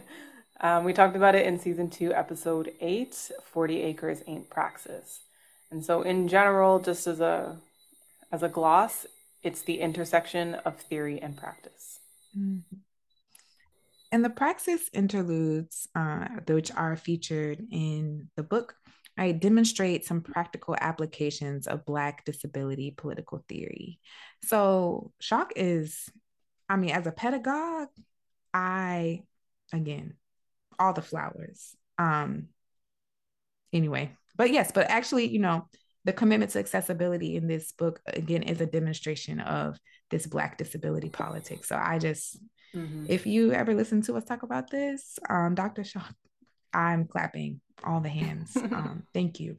[0.65, 5.19] Um, we talked about it in season two, episode eight 40 Acres Ain't Praxis.
[5.69, 7.59] And so, in general, just as a
[8.31, 9.05] as a gloss,
[9.43, 11.99] it's the intersection of theory and practice.
[12.35, 12.77] Mm-hmm.
[14.11, 18.73] And the praxis interludes, uh, which are featured in the book,
[19.19, 23.99] I demonstrate some practical applications of Black disability political theory.
[24.43, 26.09] So, Schalk is,
[26.67, 27.89] I mean, as a pedagogue,
[28.51, 29.25] I,
[29.71, 30.15] again,
[30.79, 31.75] all the flowers.
[31.97, 32.47] Um,
[33.73, 35.67] anyway, but yes, but actually, you know,
[36.03, 39.77] the commitment to accessibility in this book again is a demonstration of
[40.11, 41.67] this Black disability politics.
[41.67, 42.37] So I just,
[42.75, 43.05] mm-hmm.
[43.09, 45.83] if you ever listen to us talk about this, um, Dr.
[45.83, 46.13] Schalk,
[46.73, 48.55] I'm clapping all the hands.
[48.57, 49.57] um, thank you.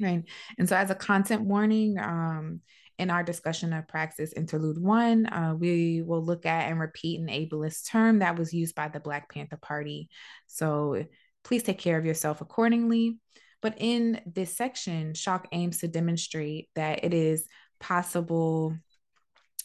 [0.00, 0.24] Right.
[0.58, 2.60] And so as a content warning, um,
[2.98, 7.28] in our discussion of Praxis Interlude 1, uh, we will look at and repeat an
[7.28, 10.08] ableist term that was used by the Black Panther Party.
[10.46, 11.04] So
[11.42, 13.18] please take care of yourself accordingly.
[13.62, 17.46] But in this section, Schalk aims to demonstrate that it is
[17.80, 18.76] possible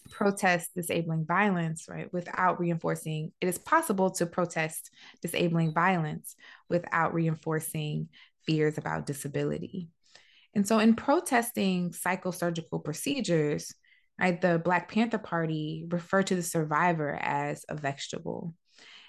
[0.10, 4.90] protest disabling violence, right, without reinforcing, it is possible to protest
[5.22, 6.36] disabling violence
[6.70, 8.10] without reinforcing
[8.46, 9.90] fears about disability.
[10.56, 13.74] And so, in protesting psychosurgical procedures,
[14.20, 18.56] right, the Black Panther Party referred to the survivor as a vegetable.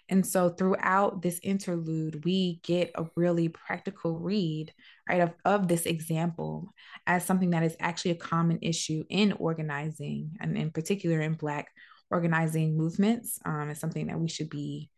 [0.09, 4.73] And so, throughout this interlude, we get a really practical read,
[5.09, 6.75] right, of, of this example
[7.07, 11.69] as something that is actually a common issue in organizing, and in particular in Black
[12.11, 13.39] organizing movements.
[13.45, 14.91] Um, it's something that we should be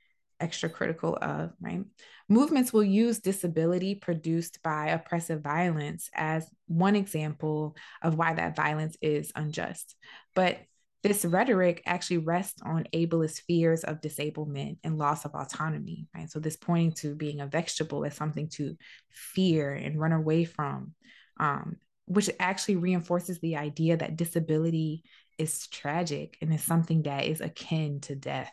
[0.42, 1.84] extra critical of, right?
[2.28, 8.96] Movements will use disability produced by oppressive violence as one example of why that violence
[9.00, 9.94] is unjust.
[10.34, 10.58] But
[11.02, 16.30] this rhetoric actually rests on ableist fears of disablement and loss of autonomy, right?
[16.30, 18.76] So, this pointing to being a vegetable as something to
[19.10, 20.94] fear and run away from,
[21.40, 21.76] um,
[22.06, 25.02] which actually reinforces the idea that disability
[25.38, 28.52] is tragic and is something that is akin to death.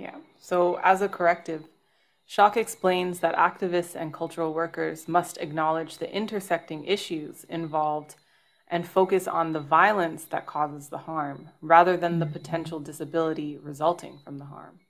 [0.00, 0.16] Yeah.
[0.38, 1.64] So, as a corrective,
[2.24, 8.14] Schalk explains that activists and cultural workers must acknowledge the intersecting issues involved
[8.66, 14.20] and focus on the violence that causes the harm rather than the potential disability resulting
[14.24, 14.80] from the harm.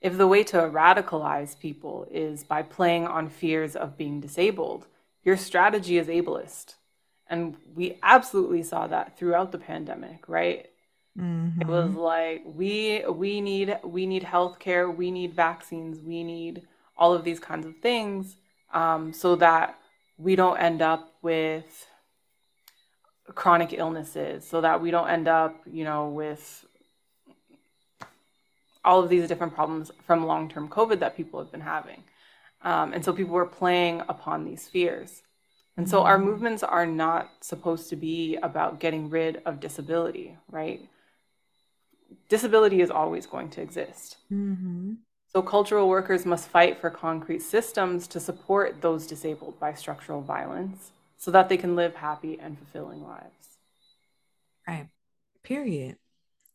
[0.00, 4.86] If the way to radicalize people is by playing on fears of being disabled,
[5.22, 6.74] your strategy is ableist.
[7.28, 10.70] And we absolutely saw that throughout the pandemic, right?
[11.18, 11.62] Mm-hmm.
[11.62, 16.62] It was like we we need we need healthcare, we need vaccines, we need
[16.96, 18.36] all of these kinds of things,
[18.72, 19.78] um, so that
[20.18, 21.86] we don't end up with
[23.34, 26.64] chronic illnesses so that we don't end up, you know, with
[28.84, 32.02] all of these different problems from long term COVID that people have been having.
[32.62, 35.22] Um, and so people were playing upon these fears.
[35.76, 36.26] And so our mm-hmm.
[36.26, 40.88] movements are not supposed to be about getting rid of disability, right?
[42.28, 44.18] Disability is always going to exist.
[44.32, 44.94] Mm-hmm.
[45.26, 50.90] So cultural workers must fight for concrete systems to support those disabled by structural violence
[51.18, 53.58] so that they can live happy and fulfilling lives.
[54.66, 54.88] Right.
[55.42, 55.96] Period.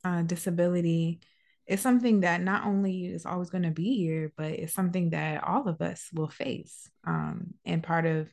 [0.03, 1.21] Uh, disability
[1.67, 5.43] is something that not only is always going to be here, but it's something that
[5.43, 6.89] all of us will face.
[7.05, 8.27] Um, and part of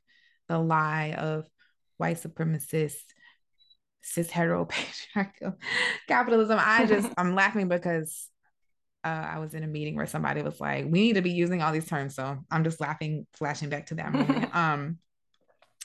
[0.49, 1.47] the lie of
[1.97, 3.05] white supremacist,
[4.03, 5.59] cis hetero patriarchal
[6.09, 6.59] capitalism.
[6.61, 8.29] I just, I'm laughing because
[9.05, 11.63] uh, I was in a meeting where somebody was like, we need to be using
[11.63, 12.15] all these terms.
[12.15, 14.55] So I'm just laughing, flashing back to that moment.
[14.55, 14.99] um,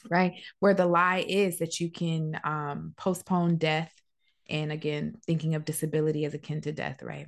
[0.10, 0.34] right?
[0.60, 3.94] Where the lie is that you can um, postpone death.
[4.50, 7.28] And again, thinking of disability as akin to death, right?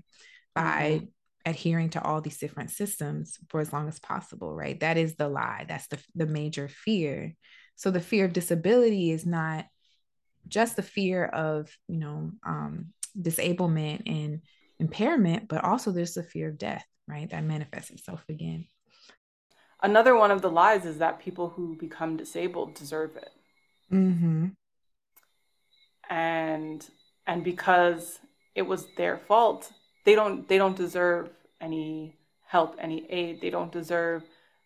[0.55, 1.05] By mm-hmm.
[1.45, 4.79] adhering to all these different systems for as long as possible, right?
[4.79, 5.65] That is the lie.
[5.67, 7.35] That's the, the major fear.
[7.75, 9.65] So the fear of disability is not
[10.47, 12.87] just the fear of, you know, um,
[13.19, 14.41] disablement and
[14.79, 17.29] impairment, but also there's the fear of death, right?
[17.29, 18.65] That manifests itself again.
[19.81, 23.31] Another one of the lies is that people who become disabled deserve it.
[23.91, 24.47] Mm-hmm.
[26.09, 26.89] And
[27.27, 28.19] and because
[28.55, 29.71] it was their fault,
[30.05, 31.29] they don't they don't deserve
[31.61, 33.41] any help, any aid.
[33.41, 34.23] They don't deserve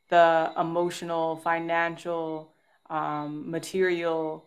[0.09, 2.53] the emotional, financial,
[2.89, 4.45] um, material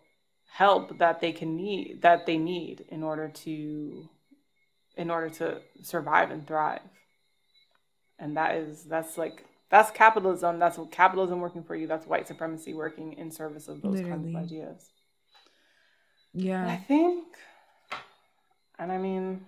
[0.56, 4.08] help that they can need that they need in order to
[4.96, 6.80] in order to survive and thrive.
[8.18, 10.58] And that is that's like that's capitalism.
[10.58, 11.86] That's capitalism working for you.
[11.86, 14.10] That's white supremacy working in service of those Literally.
[14.10, 14.90] kinds of ideas.
[16.32, 16.66] Yeah.
[16.66, 17.26] I think,
[18.78, 19.44] and I mean,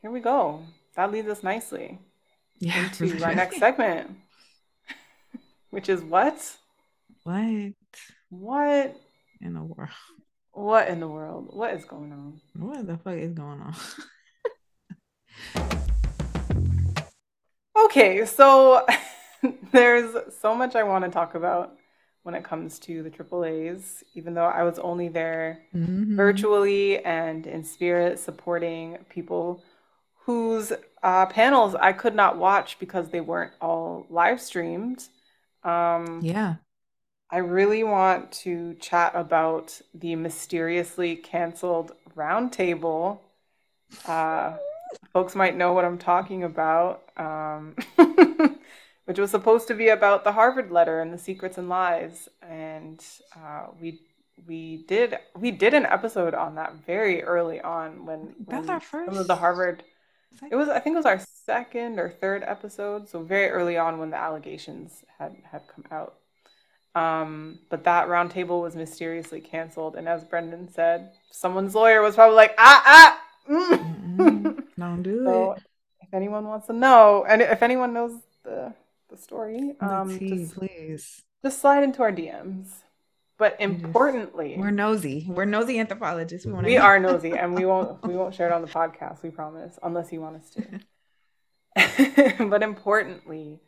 [0.00, 0.62] here we go.
[0.96, 2.00] That leads us nicely
[2.58, 4.10] yeah, into our next segment,
[5.70, 6.56] which is what?
[7.22, 7.74] What?
[8.30, 8.96] What
[9.40, 9.90] in the world?
[10.52, 11.48] What in the world?
[11.50, 12.40] What is going on?
[12.54, 13.74] What the fuck is going on?
[17.86, 18.86] okay, so
[19.72, 21.74] there's so much I want to talk about
[22.22, 26.16] when it comes to the AAAs, even though I was only there mm-hmm.
[26.16, 29.62] virtually and in spirit supporting people
[30.24, 35.08] whose uh, panels I could not watch because they weren't all live streamed.
[35.64, 36.56] Um, yeah.
[37.32, 43.18] I really want to chat about the mysteriously canceled roundtable.
[44.06, 44.58] Uh,
[45.12, 47.02] folks might know what I'm talking about.
[47.16, 47.74] Um,
[49.04, 52.28] which was supposed to be about the Harvard letter and the secrets and lies.
[52.42, 53.04] And
[53.36, 54.00] uh, we
[54.46, 59.10] we did we did an episode on that very early on when, that's our first
[59.10, 59.84] some of the Harvard.
[60.50, 63.98] It was I think it was our second or third episode, so very early on
[63.98, 66.14] when the allegations had had come out.
[66.94, 72.36] Um, but that roundtable was mysteriously canceled, and as Brendan said, someone's lawyer was probably
[72.36, 73.20] like, ah ah.
[73.50, 74.62] Mm.
[74.78, 75.62] Don't do so it.
[76.02, 78.12] If anyone wants to know, and if anyone knows
[78.44, 78.74] the
[79.12, 79.76] the story.
[79.80, 81.22] Um, just, please.
[81.42, 82.68] Just slide into our DMs.
[83.38, 85.26] But importantly, we're nosy.
[85.28, 86.46] We're nosy anthropologists.
[86.46, 89.22] We, we are nosy, and we won't we won't share it on the podcast.
[89.22, 92.44] We promise, unless you want us to.
[92.48, 93.60] but importantly,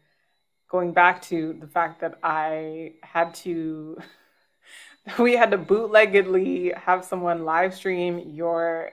[0.74, 3.96] going back to the fact that I had to,
[5.20, 8.90] we had to bootleggedly have someone live stream your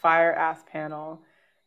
[0.00, 1.22] fire ass panel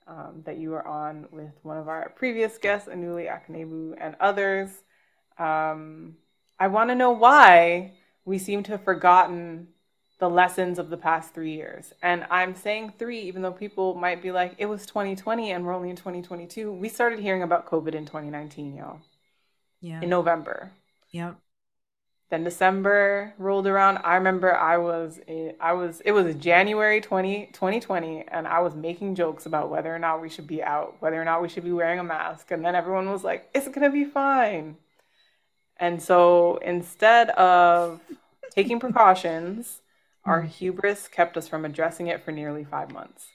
[0.08, 4.70] um, that you were on with one of our previous guests, Anuli Akanegbu, and others.
[5.38, 6.16] Um,
[6.58, 7.92] I want to know why
[8.24, 9.68] we seem to have forgotten
[10.20, 11.92] the lessons of the past three years.
[12.02, 15.76] And I'm saying three, even though people might be like, it was 2020 and we're
[15.76, 16.72] only in 2022.
[16.72, 19.02] We started hearing about COVID in 2019, y'all.
[19.82, 20.02] Yeah.
[20.02, 20.72] In November.
[21.12, 21.38] Yep.
[22.30, 24.00] Then December rolled around.
[24.04, 25.20] I remember I was
[25.62, 30.00] I was it was January 20, 2020 and I was making jokes about whether or
[30.00, 32.52] not we should be out, whether or not we should be wearing a mask.
[32.52, 34.76] And then everyone was like, "It's going to be fine."
[35.78, 38.02] And so instead of
[38.52, 39.82] taking precautions,
[40.26, 40.48] our mm.
[40.48, 43.28] hubris kept us from addressing it for nearly 5 months.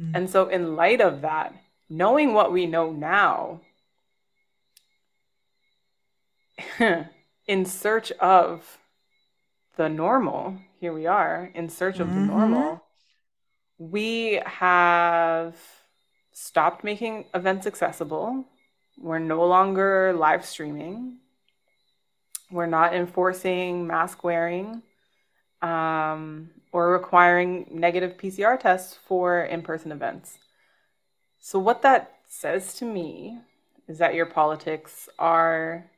[0.00, 0.10] Mm.
[0.14, 1.54] And so in light of that,
[1.88, 3.60] knowing what we know now,
[7.46, 8.78] in search of
[9.76, 12.20] the normal, here we are in search of mm-hmm.
[12.20, 12.84] the normal,
[13.78, 15.56] we have
[16.32, 18.44] stopped making events accessible.
[18.98, 21.18] We're no longer live streaming.
[22.50, 24.82] We're not enforcing mask wearing
[25.62, 30.38] um, or requiring negative PCR tests for in person events.
[31.40, 33.38] So, what that says to me
[33.88, 35.90] is that your politics are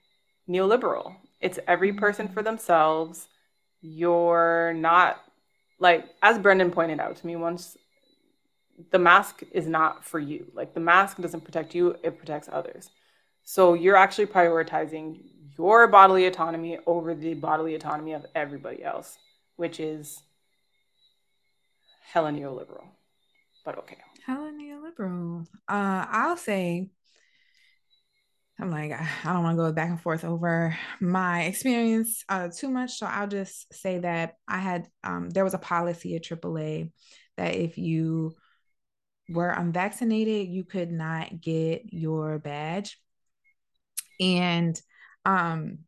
[0.49, 3.29] neoliberal it's every person for themselves.
[3.81, 5.23] You're not
[5.79, 7.77] like as Brendan pointed out to me once
[8.91, 10.47] the mask is not for you.
[10.55, 12.91] Like the mask doesn't protect you, it protects others.
[13.45, 15.21] So you're actually prioritizing
[15.57, 19.17] your bodily autonomy over the bodily autonomy of everybody else,
[19.57, 20.23] which is
[22.13, 22.85] hella neoliberal.
[23.65, 23.99] But okay.
[24.27, 25.47] Hella neoliberal.
[25.69, 26.91] Uh, I'll say
[28.59, 32.71] I'm like, I don't want to go back and forth over my experience uh, too
[32.71, 32.99] much.
[32.99, 36.91] So I'll just say that I had, um, there was a policy at AAA
[37.37, 38.35] that if you
[39.29, 42.99] were unvaccinated, you could not get your badge.
[44.21, 44.81] And,
[45.27, 45.81] um,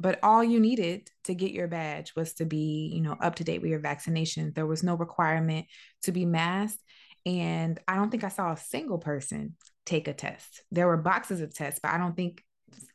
[0.00, 3.44] but all you needed to get your badge was to be, you know, up to
[3.44, 4.52] date with your vaccination.
[4.52, 5.66] There was no requirement
[6.02, 6.80] to be masked.
[7.24, 9.54] And I don't think I saw a single person
[9.88, 10.62] take a test.
[10.70, 12.44] There were boxes of tests, but I don't think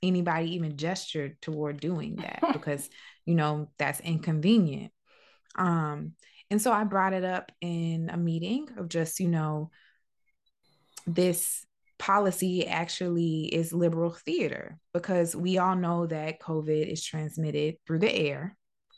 [0.02, 2.90] anybody even gestured toward doing that because,
[3.26, 4.92] you know, that's inconvenient.
[5.56, 6.14] Um,
[6.50, 9.72] and so I brought it up in a meeting of just, you know,
[11.08, 11.66] this
[11.98, 18.14] policy actually is liberal theater because we all know that COVID is transmitted through the
[18.14, 18.56] air,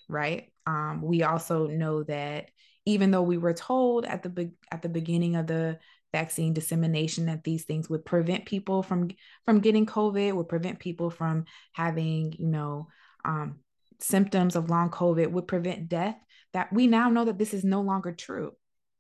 [0.10, 0.52] right?
[0.66, 2.50] Um, we also know that
[2.86, 5.80] even though we were told at the be- at the beginning of the
[6.18, 9.10] vaccine dissemination that these things would prevent people from
[9.46, 12.88] from getting covid would prevent people from having you know
[13.24, 13.60] um,
[14.00, 16.18] symptoms of long covid would prevent death
[16.54, 18.52] that we now know that this is no longer true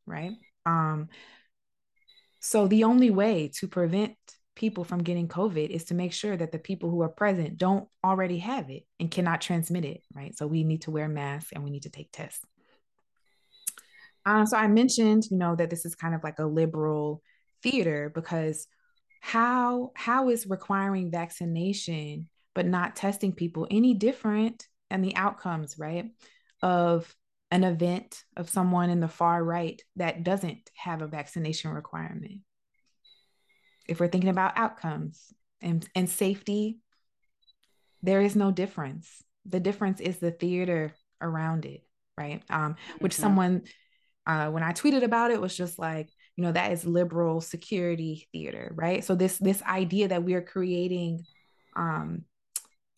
[0.05, 0.31] right?
[0.65, 1.09] Um,
[2.39, 4.15] so the only way to prevent
[4.55, 7.89] people from getting covid is to make sure that the people who are present don't
[8.03, 10.37] already have it and cannot transmit it right?
[10.37, 12.45] So we need to wear masks and we need to take tests
[14.25, 17.21] um, so I mentioned, you know, that this is kind of like a liberal
[17.61, 18.67] theater because
[19.21, 26.05] how how is requiring vaccination but not testing people any different and the outcomes, right,
[26.61, 27.13] of
[27.51, 32.41] an event of someone in the far right that doesn't have a vaccination requirement?
[33.87, 36.79] If we're thinking about outcomes and, and safety,
[38.01, 39.23] there is no difference.
[39.45, 41.81] The difference is the theater around it,
[42.17, 42.41] right?
[42.49, 43.21] Um, which mm-hmm.
[43.21, 43.63] someone
[44.27, 48.27] uh, when I tweeted about it was just like, you know, that is liberal security
[48.31, 49.03] theater, right?
[49.03, 51.25] So this this idea that we are creating
[51.75, 52.23] um,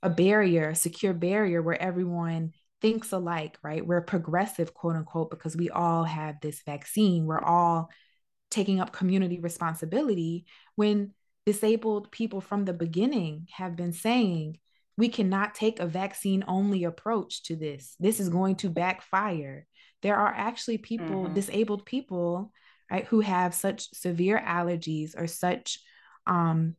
[0.01, 3.86] a barrier, a secure barrier where everyone thinks alike, right?
[3.86, 7.25] We're progressive, quote unquote, because we all have this vaccine.
[7.25, 7.89] We're all
[8.49, 11.13] taking up community responsibility when
[11.45, 14.59] disabled people from the beginning have been saying
[14.97, 17.95] we cannot take a vaccine only approach to this.
[17.99, 19.67] This is going to backfire
[20.01, 21.33] there are actually people, mm-hmm.
[21.33, 22.51] disabled people,
[22.91, 25.79] right, who have such severe allergies or such,
[26.25, 26.75] um,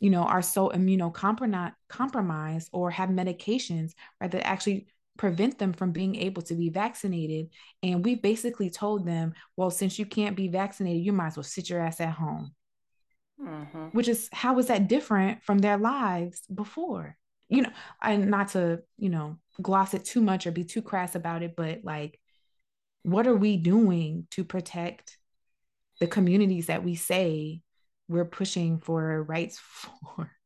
[0.00, 4.86] you know, are so immunocompromised or have medications, right, that actually
[5.18, 7.50] prevent them from being able to be vaccinated.
[7.82, 11.44] And we've basically told them, well, since you can't be vaccinated, you might as well
[11.44, 12.54] sit your ass at home.
[13.40, 13.86] Mm-hmm.
[13.88, 17.16] Which is how is that different from their lives before?
[17.48, 17.70] You know,
[18.02, 21.56] and not to, you know, gloss it too much or be too crass about it,
[21.56, 22.19] but like
[23.02, 25.18] what are we doing to protect
[26.00, 27.62] the communities that we say
[28.08, 30.30] we're pushing for rights for?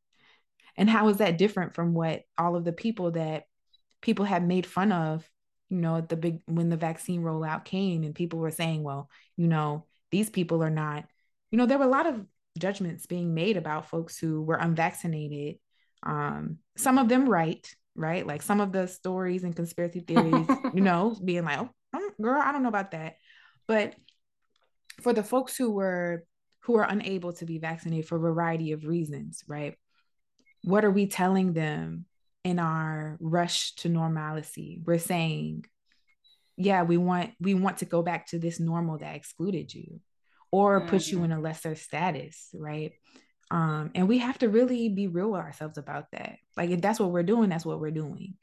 [0.76, 3.44] And how is that different from what all of the people that
[4.02, 5.24] people have made fun of,
[5.70, 9.08] you know, at the big when the vaccine rollout came and people were saying, well,
[9.36, 11.04] you know, these people are not
[11.54, 12.26] you know, there were a lot of
[12.58, 15.60] judgments being made about folks who were unvaccinated.
[16.02, 18.26] Um, some of them right, right?
[18.26, 21.70] Like some of the stories and conspiracy theories, you know, being like, oh,
[22.20, 23.16] girl, I don't know about that.
[23.66, 23.94] But
[25.02, 26.24] for the folks who were
[26.60, 29.76] who are unable to be vaccinated for a variety of reasons, right?
[30.62, 32.06] What are we telling them
[32.42, 34.80] in our rush to normalcy?
[34.84, 35.66] We're saying,
[36.56, 40.00] yeah, we want we want to go back to this normal that excluded you
[40.50, 40.88] or mm-hmm.
[40.88, 41.26] put you mm-hmm.
[41.26, 42.92] in a lesser status, right?
[43.50, 46.38] Um, and we have to really be real with ourselves about that.
[46.56, 48.34] Like if that's what we're doing, that's what we're doing.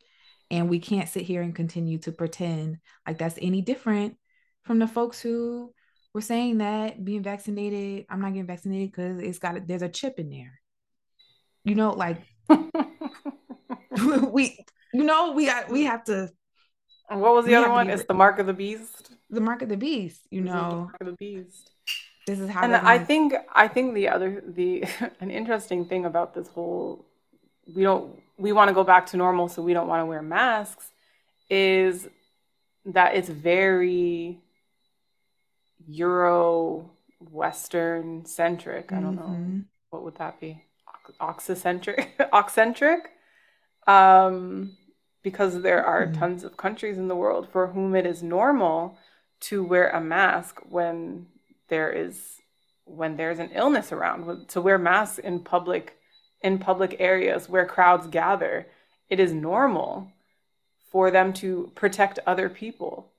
[0.51, 2.77] And we can't sit here and continue to pretend
[3.07, 4.17] like that's any different
[4.63, 5.73] from the folks who
[6.13, 10.19] were saying that being vaccinated, I'm not getting vaccinated because it's got there's a chip
[10.19, 10.59] in there.
[11.63, 12.21] You know, like
[14.29, 16.29] we you know, we got we have to
[17.09, 17.89] and what was the other one?
[17.89, 19.11] It's the mark of the beast.
[19.29, 20.69] The mark of the beast, you know.
[20.69, 21.71] The mark of the beast.
[22.27, 24.85] This is how And I think I think the other the
[25.19, 27.05] an interesting thing about this whole
[27.67, 30.21] we don't we want to go back to normal so we don't want to wear
[30.21, 30.89] masks
[31.49, 32.07] is
[32.85, 34.39] that it's very
[35.87, 36.89] Euro
[37.19, 38.91] Western centric.
[38.91, 39.57] I don't mm-hmm.
[39.57, 40.63] know what would that be.
[41.19, 43.11] Oxycentric, oxcentric,
[43.85, 44.77] um,
[45.23, 46.19] because there are mm-hmm.
[46.19, 48.97] tons of countries in the world for whom it is normal
[49.41, 51.27] to wear a mask when
[51.67, 52.37] there is
[52.85, 54.47] when there's an illness around.
[54.49, 55.97] To wear masks in public
[56.41, 58.67] in public areas where crowds gather,
[59.09, 60.11] it is normal
[60.91, 63.11] for them to protect other people.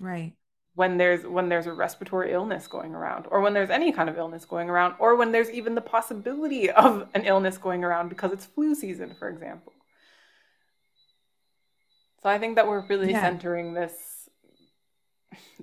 [0.00, 0.32] Right
[0.78, 4.16] when there's when there's a respiratory illness going around or when there's any kind of
[4.16, 8.30] illness going around or when there's even the possibility of an illness going around because
[8.30, 9.72] it's flu season for example
[12.22, 13.20] so i think that we're really yeah.
[13.20, 14.28] centering this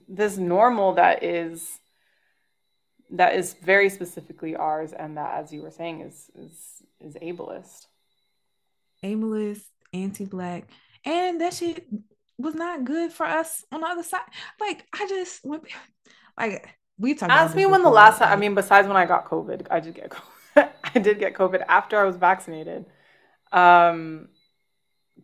[0.10, 1.80] this normal that is
[3.12, 7.88] that is very specifically ours and that as you were saying is is is ableist
[9.03, 10.68] ableist anti-black
[11.06, 11.88] and that shit
[12.38, 14.22] was not good for us on the other side.
[14.60, 15.74] Like I just like
[16.97, 17.32] we talked.
[17.32, 18.32] Ask me when the last time.
[18.32, 20.70] I mean, besides when I got COVID, I did get COVID.
[20.95, 22.86] I did get COVID after I was vaccinated.
[23.51, 24.30] Um,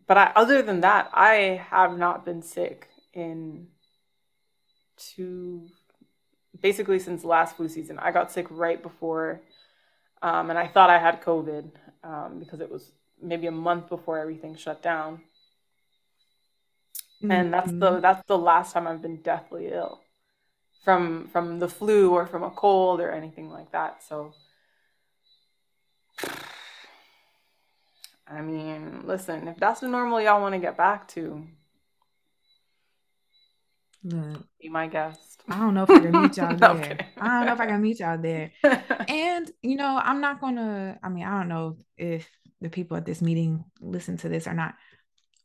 [0.06, 3.68] but I, other than that, I have not been sick in
[4.96, 5.68] two,
[6.62, 7.98] basically since last flu season.
[7.98, 9.40] I got sick right before,
[10.22, 11.70] um, and I thought I had COVID
[12.02, 15.20] um, because it was maybe a month before everything shut down
[17.22, 17.30] mm-hmm.
[17.30, 18.00] and that's the mm-hmm.
[18.00, 20.00] that's the last time I've been deathly ill
[20.84, 24.02] from from the flu or from a cold or anything like that.
[24.02, 24.34] So
[28.26, 31.46] I mean, listen, if that's the normal y'all want to get back to,
[34.04, 35.42] be my guest.
[35.48, 36.98] I don't know if I can meet y'all there.
[37.18, 38.52] I don't know if I can meet y'all there.
[39.08, 40.98] and you know, I'm not gonna.
[41.02, 42.28] I mean, I don't know if
[42.60, 44.74] the people at this meeting listen to this or not.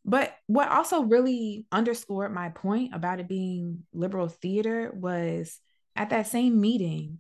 [0.06, 5.60] But what also really underscored my point about it being liberal theater was
[5.96, 7.20] at that same meeting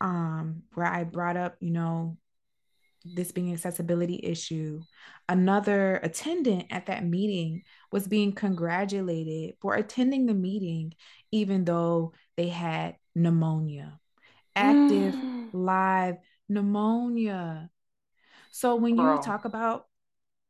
[0.00, 2.16] um, where I brought up, you know,
[3.04, 4.80] this being an accessibility issue,
[5.28, 10.94] another attendant at that meeting was being congratulated for attending the meeting,
[11.30, 13.98] even though they had pneumonia,
[14.54, 15.48] active mm.
[15.52, 16.16] live
[16.48, 17.70] pneumonia.
[18.50, 19.16] So when Girl.
[19.16, 19.86] you talk about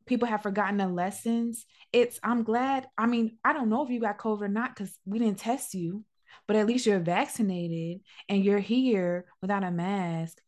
[0.07, 1.65] people have forgotten the lessons.
[1.93, 2.87] It's I'm glad.
[2.99, 5.75] I mean, I don't know if you got COVID or not because we didn't test
[5.75, 6.05] you,
[6.47, 10.39] but at least you're vaccinated and you're here without a mask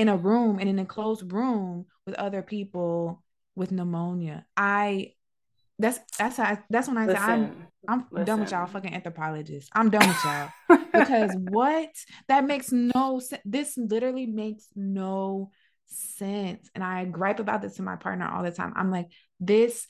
[0.00, 3.22] in a room in an enclosed room with other people
[3.54, 4.46] with pneumonia.
[4.56, 5.12] I
[5.78, 8.24] that's that's how that's when I say I'm I'm listen.
[8.24, 9.68] done with y'all fucking anthropologists.
[9.74, 11.90] I'm done with y'all because what
[12.28, 13.42] that makes no sense.
[13.44, 15.50] This literally makes no
[15.84, 16.70] sense.
[16.74, 18.72] And I gripe about this to my partner all the time.
[18.76, 19.86] I'm like, this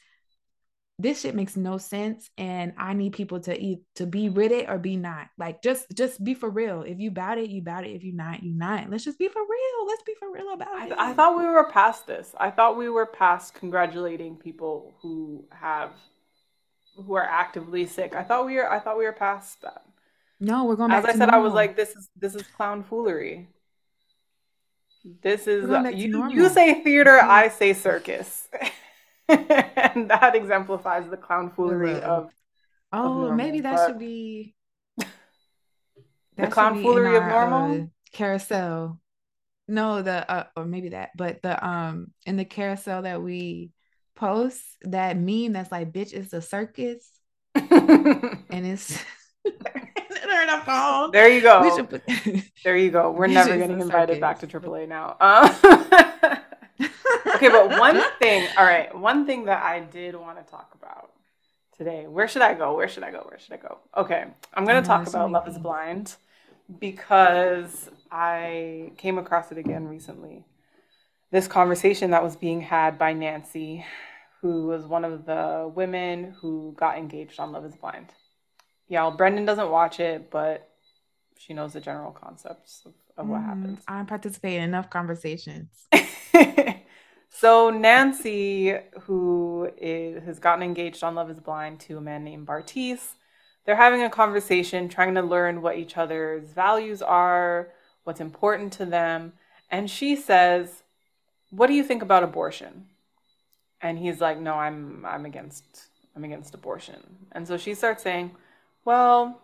[1.02, 4.68] this shit makes no sense and i need people to eat to be with it
[4.68, 5.28] or be not.
[5.38, 6.82] Like just just be for real.
[6.82, 7.90] If you about it you about it.
[7.90, 8.90] If you not you not.
[8.90, 9.86] Let's just be for real.
[9.86, 10.92] Let's be for real about I, it.
[10.96, 12.34] I thought we were past this.
[12.38, 15.90] I thought we were past congratulating people who have
[16.96, 18.14] who are actively sick.
[18.14, 19.82] I thought we were i thought we were past that.
[20.38, 21.34] No we're going back as i said normal.
[21.34, 23.48] i was like this is this is clown foolery.
[25.22, 27.18] This is you, you say theater.
[27.22, 28.48] I say circus.
[29.94, 32.30] and that exemplifies the clown foolery of
[32.92, 34.54] Oh, of maybe that should be
[36.36, 38.98] the clown foolery of normal uh, carousel.
[39.68, 43.70] No, the uh, or maybe that, but the um in the carousel that we
[44.16, 47.08] post that meme that's like bitch is a circus
[47.54, 49.02] and it's.
[51.12, 51.84] There you go.
[51.84, 52.02] Put...
[52.64, 53.10] there you go.
[53.10, 55.16] We're never getting invited back to AAA now.
[55.20, 56.36] Uh,
[57.42, 61.10] okay, but one thing, all right, one thing that I did want to talk about
[61.80, 62.06] today.
[62.06, 62.76] Where should I go?
[62.76, 63.24] Where should I go?
[63.26, 63.78] Where should I go?
[63.96, 66.14] Okay, I'm going to talk about Love is Blind
[66.78, 70.44] because I came across it again recently.
[71.30, 73.86] This conversation that was being had by Nancy,
[74.42, 78.08] who was one of the women who got engaged on Love is Blind.
[78.88, 80.68] Y'all, Brendan doesn't watch it, but
[81.38, 83.80] she knows the general concepts of, of what mm, happens.
[83.88, 85.86] I participate in enough conversations.
[87.30, 92.46] so Nancy, who is, has gotten engaged on Love is Blind to a man named
[92.46, 93.14] Bartise,
[93.64, 97.68] they're having a conversation, trying to learn what each other's values are,
[98.04, 99.34] what's important to them.
[99.70, 100.82] And she says,
[101.50, 102.88] "What do you think about abortion?"
[103.80, 108.32] And he's like, "No, I'm I'm against I'm against abortion." And so she starts saying,
[108.84, 109.40] "Well,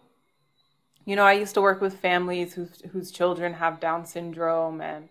[1.05, 5.09] you know, I used to work with families whose whose children have Down syndrome and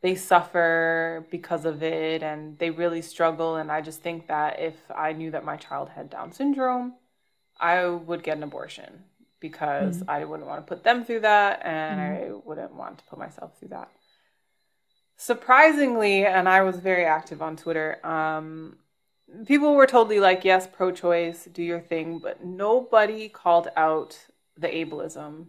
[0.00, 4.74] they suffer because of it and they really struggle and I just think that if
[4.94, 6.94] I knew that my child had Down syndrome,
[7.60, 9.04] I would get an abortion
[9.40, 10.10] because mm-hmm.
[10.10, 12.34] I wouldn't want to put them through that and mm-hmm.
[12.34, 13.90] I wouldn't want to put myself through that.
[15.16, 18.76] Surprisingly, and I was very active on Twitter, um,
[19.46, 24.16] people were totally like, yes, pro choice, do your thing, but nobody called out
[24.56, 25.46] the ableism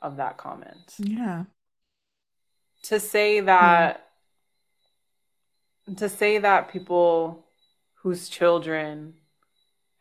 [0.00, 0.94] of that comment.
[0.98, 1.44] Yeah.
[2.84, 3.46] To say hmm.
[3.46, 4.08] that,
[5.86, 5.94] yeah.
[5.96, 7.44] to say that people
[8.02, 9.14] whose children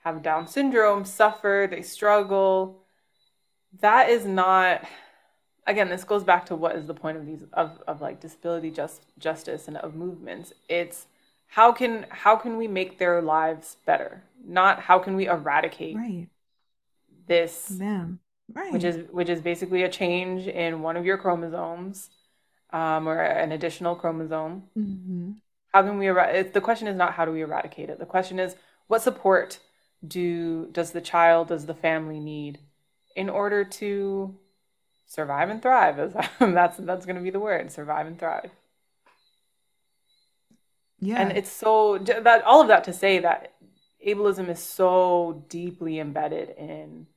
[0.04, 2.84] have Down syndrome suffer, they struggle,
[3.82, 4.84] that is not
[5.66, 8.72] again this goes back to what is the point of these of, of like disability
[8.72, 10.54] just justice and of movements.
[10.70, 11.06] It's
[11.48, 14.24] how can how can we make their lives better?
[14.46, 16.28] Not how can we eradicate right.
[17.28, 17.78] this
[18.54, 18.72] right.
[18.72, 22.10] which is which is basically a change in one of your chromosomes
[22.72, 25.32] um, or an additional chromosome mm-hmm.
[25.74, 28.40] how can we eradicate the question is not how do we eradicate it the question
[28.40, 28.56] is
[28.88, 29.60] what support
[30.06, 32.60] do does the child does the family need
[33.16, 34.38] in order to
[35.08, 36.14] survive and thrive.
[36.40, 38.52] That's that's going to be the word: survive and thrive.
[41.00, 43.54] Yeah, and it's so that all of that to say that
[44.06, 47.08] ableism is so deeply embedded in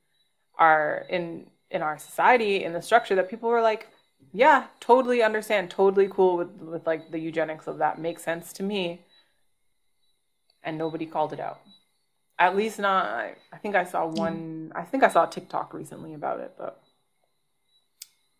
[0.58, 3.88] our in in our society in the structure that people were like
[4.32, 8.62] yeah totally understand totally cool with with like the eugenics of that makes sense to
[8.62, 9.00] me
[10.62, 11.60] and nobody called it out
[12.40, 13.04] at least not.
[13.04, 14.72] I, I think I saw one.
[14.74, 16.80] I think I saw TikTok recently about it, but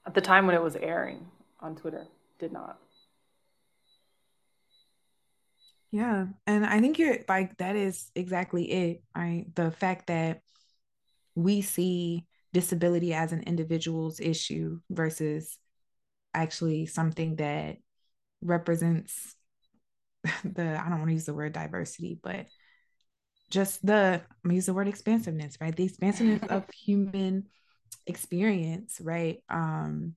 [0.07, 1.26] at the time when it was airing
[1.61, 2.07] on Twitter,
[2.38, 2.78] did not.
[5.93, 9.03] Yeah, and I think you're like that is exactly it.
[9.14, 10.41] Right, the fact that
[11.34, 15.59] we see disability as an individual's issue versus
[16.34, 17.76] actually something that
[18.42, 19.34] represents
[20.44, 22.46] the I don't want to use the word diversity, but
[23.50, 25.74] just the I'm gonna use the word expansiveness, right?
[25.74, 27.46] The expansiveness of human
[28.06, 29.42] experience, right?
[29.48, 30.14] Um,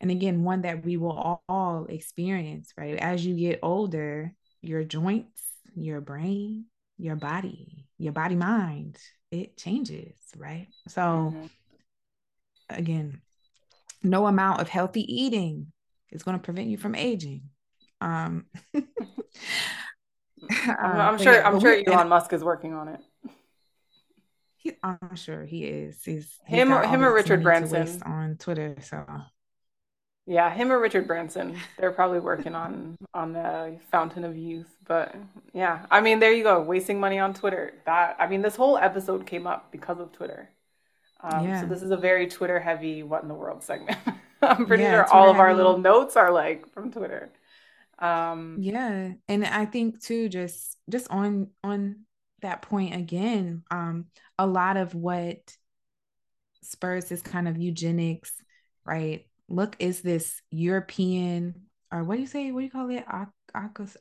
[0.00, 2.96] and again, one that we will all, all experience, right?
[2.96, 5.42] As you get older, your joints,
[5.74, 6.66] your brain,
[6.98, 8.98] your body, your body mind,
[9.30, 10.68] it changes, right?
[10.88, 11.46] So mm-hmm.
[12.68, 13.20] again,
[14.02, 15.72] no amount of healthy eating
[16.10, 17.42] is going to prevent you from aging.
[18.00, 21.44] Um, I'm, I'm sure.
[21.44, 23.00] I'm sure Elon Musk is working on it.
[24.56, 26.02] He, I'm sure he is.
[26.04, 26.72] He's him.
[26.72, 28.76] Or, him or Richard Branson on Twitter.
[28.82, 29.04] So
[30.26, 31.56] yeah, him or Richard Branson.
[31.78, 34.76] They're probably working on on the Fountain of Youth.
[34.86, 35.14] But
[35.52, 37.74] yeah, I mean, there you go, wasting money on Twitter.
[37.86, 40.50] That I mean, this whole episode came up because of Twitter.
[41.20, 41.60] Um, yeah.
[41.60, 43.98] So this is a very Twitter heavy "What in the World" segment.
[44.42, 47.30] I'm pretty yeah, sure all of our little notes are like from Twitter.
[47.98, 52.00] Um yeah and i think too just just on on
[52.42, 54.04] that point again um
[54.38, 55.56] a lot of what
[56.62, 58.32] spurs this kind of eugenics
[58.84, 59.26] right?
[59.48, 63.04] Look is this european or what do you say what do you call it?
[63.08, 63.96] Ox,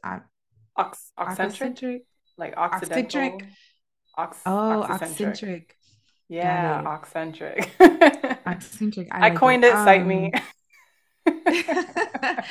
[0.75, 2.05] ox, oxcentric?
[2.37, 3.41] like occidental?
[4.17, 5.75] Ox, oh oxcentric
[6.29, 7.71] yeah oxcentric
[8.45, 9.83] oxcentric i, I coined it, it.
[9.83, 10.31] cite um, me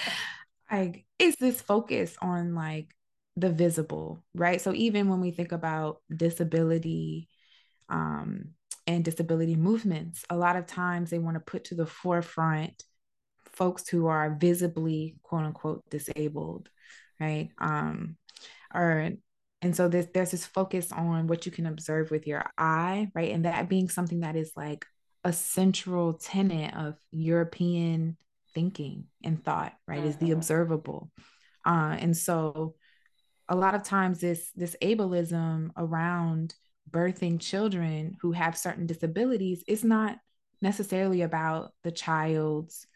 [0.71, 2.95] like is this focus on like
[3.37, 4.61] the visible, right?
[4.61, 7.29] So even when we think about disability
[7.89, 8.51] um,
[8.87, 12.83] and disability movements, a lot of times they want to put to the forefront
[13.53, 16.69] folks who are visibly quote unquote disabled,
[17.21, 17.51] right?
[17.59, 18.17] Um,
[18.73, 19.11] or
[19.65, 23.33] and so there's there's this focus on what you can observe with your eye, right?
[23.33, 24.85] And that being something that is like
[25.25, 28.19] a central tenet of European
[28.55, 30.01] thinking and thought, right?
[30.01, 30.09] Mm-hmm.
[30.09, 30.35] Is the mm-hmm.
[30.35, 31.11] observable.
[31.65, 32.75] Uh, and so
[33.49, 36.55] a lot of times this this ableism around
[36.91, 40.19] birthing children who have certain disabilities is not
[40.61, 42.87] necessarily about the child's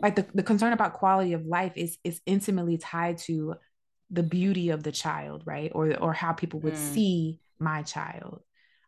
[0.00, 3.56] like the, the concern about quality of life is is intimately tied to
[4.10, 6.92] the beauty of the child right or or how people would mm.
[6.94, 8.42] see my child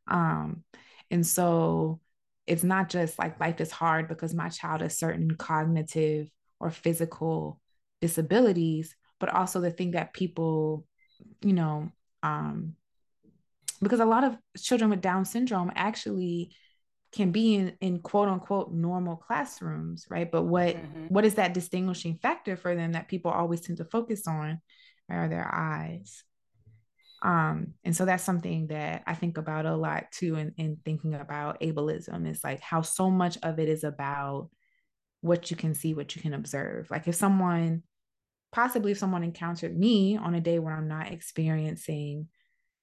[0.09, 0.65] um
[1.11, 2.01] and so
[2.47, 7.61] it's not just like life is hard because my child has certain cognitive or physical
[8.01, 10.85] disabilities but also the thing that people
[11.43, 11.91] you know
[12.23, 12.75] um
[13.81, 16.53] because a lot of children with down syndrome actually
[17.13, 21.07] can be in, in quote unquote normal classrooms right but what mm-hmm.
[21.09, 24.61] what is that distinguishing factor for them that people always tend to focus on
[25.13, 26.25] are their eyes
[27.23, 31.15] um and so that's something that i think about a lot too in, in thinking
[31.15, 34.51] about ableism is like how so much of it is about
[35.21, 37.83] what you can see what you can observe like if someone
[38.51, 42.27] possibly if someone encountered me on a day where i'm not experiencing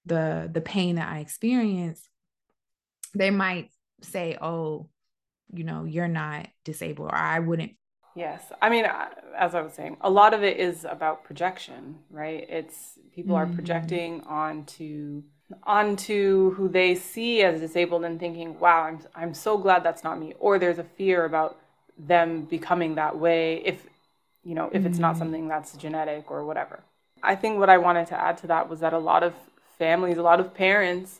[0.06, 2.10] the the pain that i experience
[3.16, 3.70] they might
[4.02, 4.90] say, oh,
[5.52, 7.74] you know, you're not disabled, or I wouldn't.
[8.20, 8.52] Yes.
[8.62, 8.86] I mean,
[9.38, 12.46] as I was saying, a lot of it is about projection, right?
[12.50, 13.52] It's people mm-hmm.
[13.52, 15.24] are projecting onto
[15.64, 20.20] onto who they see as disabled and thinking, wow, I'm, I'm so glad that's not
[20.20, 20.34] me.
[20.38, 21.58] Or there's a fear about
[21.98, 23.88] them becoming that way if,
[24.44, 24.88] you know, if mm-hmm.
[24.88, 25.20] it's not mm-hmm.
[25.20, 26.82] something that's genetic or whatever.
[27.24, 29.34] I think what I wanted to add to that was that a lot of
[29.78, 31.20] families, a lot of parents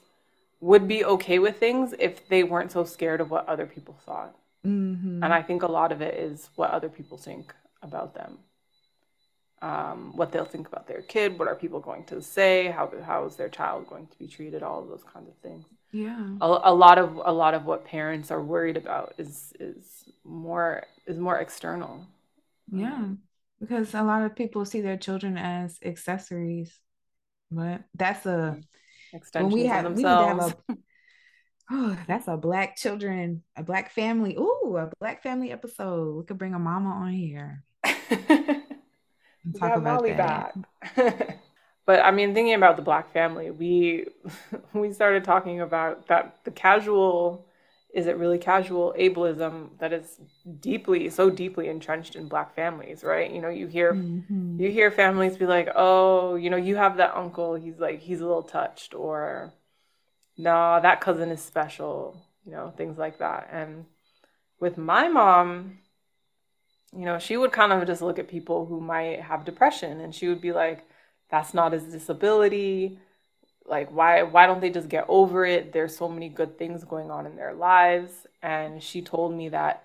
[0.60, 4.36] would be okay with things if they weren't so scared of what other people thought.
[4.66, 5.24] Mm-hmm.
[5.24, 8.39] And I think a lot of it is what other people think about them.
[9.62, 13.26] Um, what they'll think about their kid, what are people going to say, how how
[13.26, 15.66] is their child going to be treated, all those kinds of things.
[15.91, 20.05] Yeah, a, a lot of a lot of what parents are worried about is is
[20.24, 22.05] more is more external.
[22.72, 23.07] Yeah,
[23.60, 26.80] because a lot of people see their children as accessories,
[27.51, 28.62] but that's a
[29.12, 29.97] extensions when we have, themselves.
[29.97, 30.78] We need to have a,
[31.72, 34.36] oh, that's a black children, a black family.
[34.36, 36.17] Ooh, a black family episode.
[36.17, 37.63] We could bring a mama on here.
[39.57, 40.55] talk about Molly that.
[40.95, 41.39] back.
[41.86, 44.07] but I mean, thinking about the black family, we
[44.74, 47.45] we started talking about that the casual
[47.91, 50.20] is it really casual ableism that is
[50.59, 54.59] deeply so deeply entrenched in black families right you know you hear mm-hmm.
[54.59, 58.22] you hear families be like oh you know you have that uncle he's like he's
[58.22, 59.51] a little touched or
[60.39, 62.15] no that cousin is special
[62.45, 63.49] you know things like that.
[63.51, 63.85] And
[64.59, 65.79] with my mom
[66.95, 70.15] you know she would kind of just look at people who might have depression and
[70.15, 70.85] she would be like
[71.29, 72.99] that's not his disability.
[73.65, 75.73] Like why why don't they just get over it?
[75.73, 78.25] There's so many good things going on in their lives.
[78.41, 79.83] And she told me that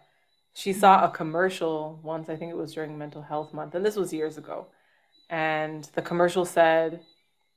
[0.54, 3.96] she saw a commercial once i think it was during mental health month and this
[3.96, 4.68] was years ago.
[5.28, 7.00] And the commercial said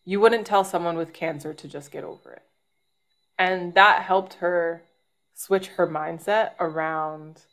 [0.03, 2.46] you wouldn't tell someone with cancer to just get over it
[3.37, 4.83] and that helped her
[5.33, 7.43] switch her mindset around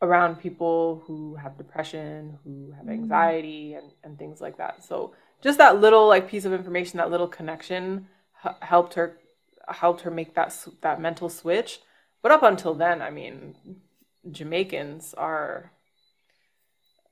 [0.00, 2.92] around people who have depression who have mm.
[2.92, 5.12] anxiety and, and things like that so
[5.42, 8.08] just that little like piece of information, that little connection
[8.44, 9.18] h- helped her
[9.68, 11.80] helped her make that that mental switch.
[12.22, 13.54] But up until then, I mean,
[14.30, 15.72] Jamaicans are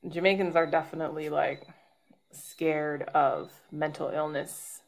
[0.09, 1.66] Jamaicans are definitely like
[2.32, 4.80] scared of mental illness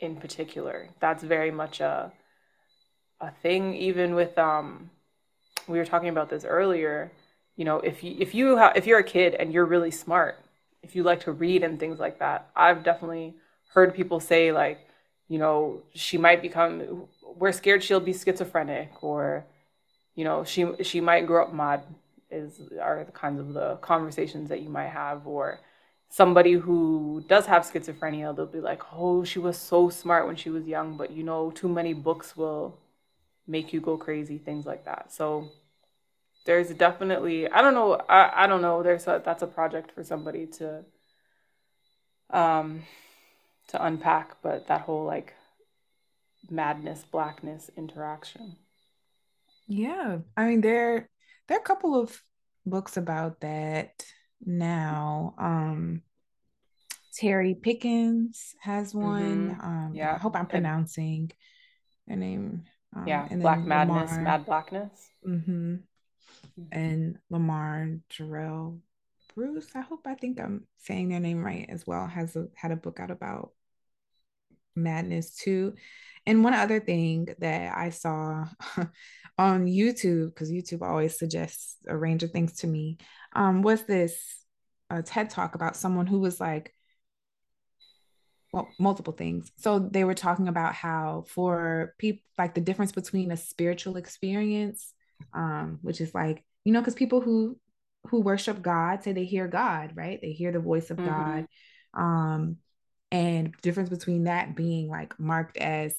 [0.00, 0.90] in particular.
[1.00, 2.12] That's very much a
[3.22, 4.90] a thing even with um
[5.68, 7.12] we were talking about this earlier,
[7.56, 10.38] you know, if you if you ha- if you're a kid and you're really smart,
[10.82, 12.50] if you like to read and things like that.
[12.56, 13.34] I've definitely
[13.72, 14.80] heard people say like,
[15.28, 17.06] you know, she might become
[17.36, 19.46] we're scared she'll be schizophrenic or
[20.16, 21.84] you know, she she might grow up mad
[22.30, 25.60] is are the kinds of the conversations that you might have or
[26.08, 30.50] somebody who does have schizophrenia they'll be like oh she was so smart when she
[30.50, 32.78] was young but you know too many books will
[33.46, 35.12] make you go crazy things like that.
[35.12, 35.50] So
[36.44, 40.02] there's definitely I don't know I, I don't know there's a, that's a project for
[40.02, 40.84] somebody to
[42.30, 42.82] um
[43.68, 45.34] to unpack but that whole like
[46.50, 48.56] madness blackness interaction.
[49.68, 51.08] Yeah I mean there
[51.48, 52.20] there are a couple of
[52.66, 54.04] books about that
[54.44, 55.34] now.
[55.38, 56.02] Um
[57.14, 59.50] Therí Pickens has one.
[59.50, 59.60] Mm-hmm.
[59.60, 61.30] um yeah I hope I'm pronouncing
[62.08, 62.64] her name
[62.94, 64.24] um, yeah Black Madness Lamar.
[64.24, 65.76] Mad Blackness mm-hmm
[66.70, 68.78] and Lamar Jarrell
[69.34, 69.68] Bruce.
[69.74, 72.06] I hope I think I'm saying their name right as well.
[72.06, 73.52] Has a, had a book out about
[74.74, 75.74] madness too,
[76.26, 78.46] And one other thing that I saw
[79.38, 82.98] on YouTube, because YouTube always suggests a range of things to me,
[83.34, 84.16] um, was this
[84.90, 86.74] a TED talk about someone who was like,
[88.52, 89.50] well, multiple things.
[89.56, 94.92] So they were talking about how for people, like the difference between a spiritual experience,
[95.32, 97.58] um, which is like, you know, because people who
[98.08, 100.20] who worship God say they hear God, right?
[100.20, 101.08] They hear the voice of mm-hmm.
[101.08, 101.46] God.
[101.94, 102.56] Um,
[103.10, 105.94] and difference between that being like marked as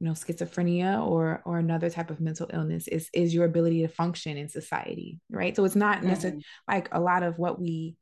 [0.00, 3.88] you know schizophrenia or or another type of mental illness is is your ability to
[3.88, 6.08] function in society right so it's not mm-hmm.
[6.08, 7.94] necessarily like a lot of what we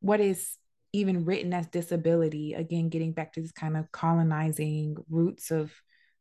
[0.00, 0.58] what is
[0.94, 5.72] even written as disability again getting back to this kind of colonizing roots of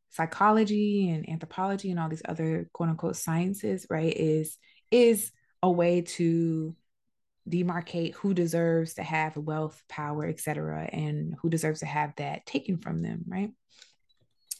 [0.09, 4.57] psychology and anthropology and all these other quote unquote sciences right is
[4.91, 6.75] is a way to
[7.49, 12.77] demarcate who deserves to have wealth power etc and who deserves to have that taken
[12.77, 13.51] from them right?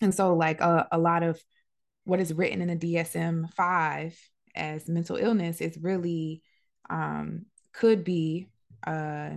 [0.03, 1.41] And so, like a, a lot of
[2.03, 4.19] what is written in the DSM 5
[4.55, 6.43] as mental illness is really
[6.89, 8.49] um, could be,
[8.85, 9.31] uh,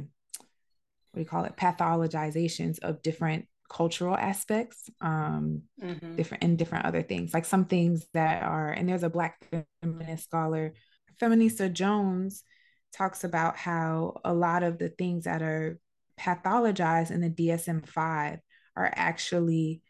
[1.17, 6.15] what do you call it, pathologizations of different cultural aspects, um, mm-hmm.
[6.15, 7.33] different and different other things.
[7.33, 9.49] Like some things that are, and there's a Black
[9.83, 10.75] feminist scholar,
[11.19, 12.45] Feminista Jones,
[12.93, 15.79] talks about how a lot of the things that are
[16.21, 18.39] pathologized in the DSM 5
[18.77, 19.81] are actually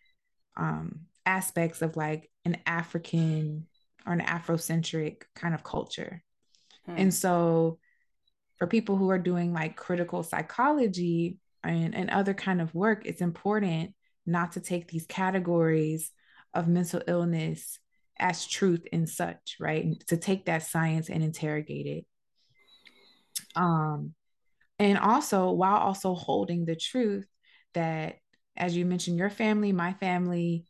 [0.56, 3.66] um, aspects of like an African
[4.06, 6.22] or an Afrocentric kind of culture.
[6.86, 6.94] Hmm.
[6.98, 7.80] And so
[8.59, 13.20] for people who are doing like critical psychology and, and other kind of work, it's
[13.20, 13.94] important
[14.24, 16.11] not to take these categories
[16.54, 17.78] of mental illness
[18.18, 20.02] as truth and such, right?
[20.09, 22.07] To take that science and interrogate it.
[23.54, 24.14] Um,
[24.78, 27.26] and also while also holding the truth
[27.74, 28.16] that
[28.57, 30.64] as you mentioned, your family, my family,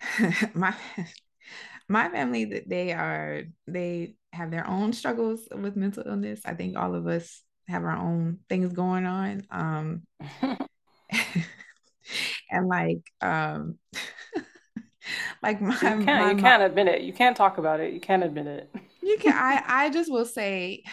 [0.54, 0.74] my
[1.88, 6.40] my family that they are they have their own struggles with mental illness.
[6.44, 9.46] I think all of us have our own things going on.
[9.50, 10.02] Um
[12.50, 13.78] and like um
[15.42, 17.02] like my you can't, my, you can't admit it.
[17.02, 17.92] You can't talk about it.
[17.92, 18.70] You can't admit it.
[19.02, 20.84] you can I I just will say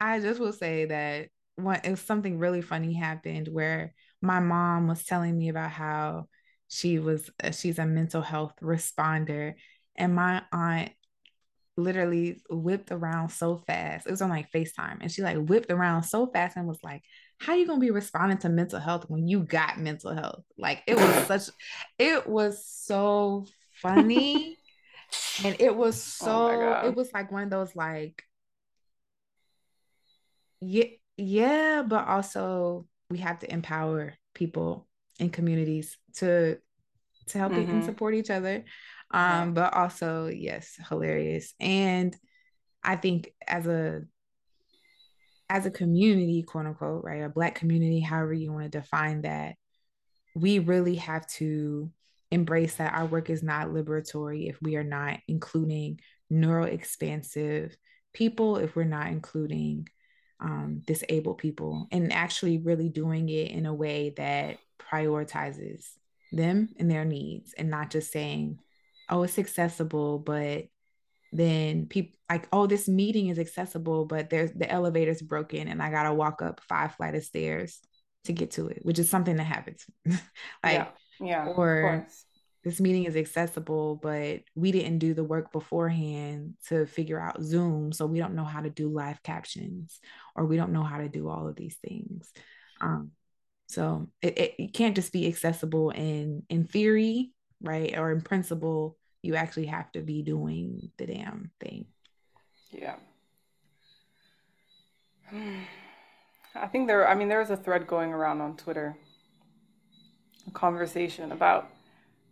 [0.00, 5.04] I just will say that when if something really funny happened where my mom was
[5.04, 6.26] telling me about how
[6.68, 9.54] she was uh, she's a mental health responder
[9.96, 10.90] and my aunt
[11.78, 14.06] literally whipped around so fast.
[14.06, 17.02] It was on like facetime and she like whipped around so fast and was like
[17.38, 20.44] how you gonna be responding to mental health when you got mental health?
[20.58, 21.54] Like it was such
[21.98, 24.58] it was so funny
[25.44, 28.22] and it was oh so oh it was like one of those like
[30.60, 30.84] yeah
[31.16, 34.86] yeah but also we have to empower people
[35.20, 36.58] in communities to
[37.28, 37.70] to help mm-hmm.
[37.70, 38.64] and support each other
[39.10, 39.44] um yeah.
[39.46, 42.16] but also yes hilarious and
[42.82, 44.02] i think as a
[45.48, 49.54] as a community quote unquote right a black community however you want to define that
[50.34, 51.90] we really have to
[52.30, 55.98] embrace that our work is not liberatory if we are not including
[56.28, 57.74] neuro expansive
[58.12, 59.88] people if we're not including
[60.40, 65.84] um, disabled people and actually really doing it in a way that prioritizes
[66.32, 68.58] them and their needs and not just saying,
[69.10, 70.64] oh, it's accessible, but
[71.32, 75.90] then people like, oh, this meeting is accessible, but there's the elevator's broken and I
[75.90, 77.80] gotta walk up five flight of stairs
[78.24, 79.84] to get to it, which is something that happens.
[80.06, 80.20] like,
[80.64, 80.86] yeah,
[81.20, 82.06] yeah, or
[82.64, 87.92] this meeting is accessible, but we didn't do the work beforehand to figure out Zoom.
[87.92, 90.00] So we don't know how to do live captions
[90.34, 92.30] or we don't know how to do all of these things.
[92.80, 93.12] Um,
[93.68, 97.96] so it, it, it can't just be accessible in in theory, right?
[97.96, 101.86] Or in principle, you actually have to be doing the damn thing.
[102.70, 102.96] Yeah.
[106.54, 108.96] I think there I mean there was a thread going around on Twitter,
[110.46, 111.70] a conversation about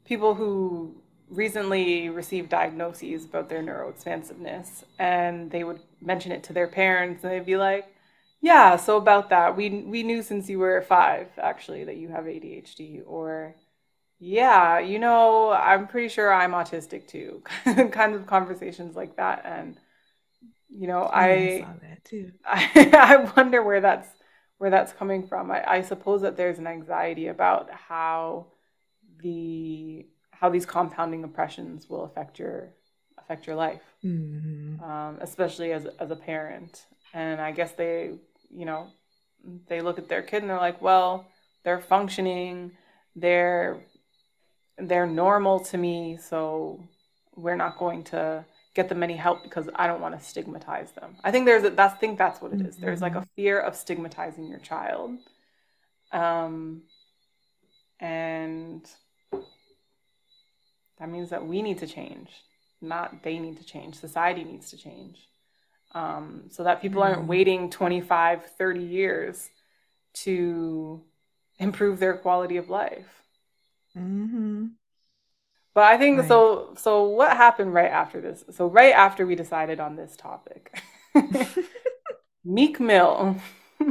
[0.05, 0.97] people who
[1.29, 7.33] recently received diagnoses about their neuroexpansiveness and they would mention it to their parents and
[7.33, 7.85] they'd be like
[8.41, 12.25] yeah so about that we we knew since you were 5 actually that you have
[12.25, 13.57] ADHD or
[14.19, 19.77] yeah you know I'm pretty sure I'm autistic too kind of conversations like that and
[20.69, 22.33] you know I I, saw that too.
[22.45, 24.09] I, I wonder where that's
[24.59, 28.47] where that's coming from I, I suppose that there's an anxiety about how
[29.23, 32.71] the how these compounding oppressions will affect your
[33.19, 34.83] affect your life, mm-hmm.
[34.83, 36.87] um, especially as as a parent.
[37.13, 38.13] And I guess they,
[38.51, 38.89] you know,
[39.69, 41.27] they look at their kid and they're like, well,
[41.65, 42.73] they're functioning,
[43.15, 43.79] they're
[44.79, 46.81] they're normal to me, so
[47.35, 51.17] we're not going to get them any help because I don't want to stigmatize them.
[51.25, 52.77] I think there's a, that's I think that's what it is.
[52.77, 53.35] There's like a mm-hmm.
[53.35, 55.19] fear of stigmatizing your child.
[56.13, 56.83] Um
[57.99, 58.87] and
[60.99, 62.31] that means that we need to change,
[62.83, 63.97] not they need to change.
[63.97, 65.27] Society needs to change.
[65.95, 67.29] Um, so that people aren't mm-hmm.
[67.29, 69.49] waiting 25, 30 years
[70.25, 71.01] to
[71.59, 73.23] improve their quality of life.
[73.97, 74.67] Mm-hmm.
[75.75, 76.29] But I think right.
[76.29, 76.75] so.
[76.77, 78.45] So what happened right after this?
[78.51, 80.81] So right after we decided on this topic,
[82.45, 83.37] Meek Mill,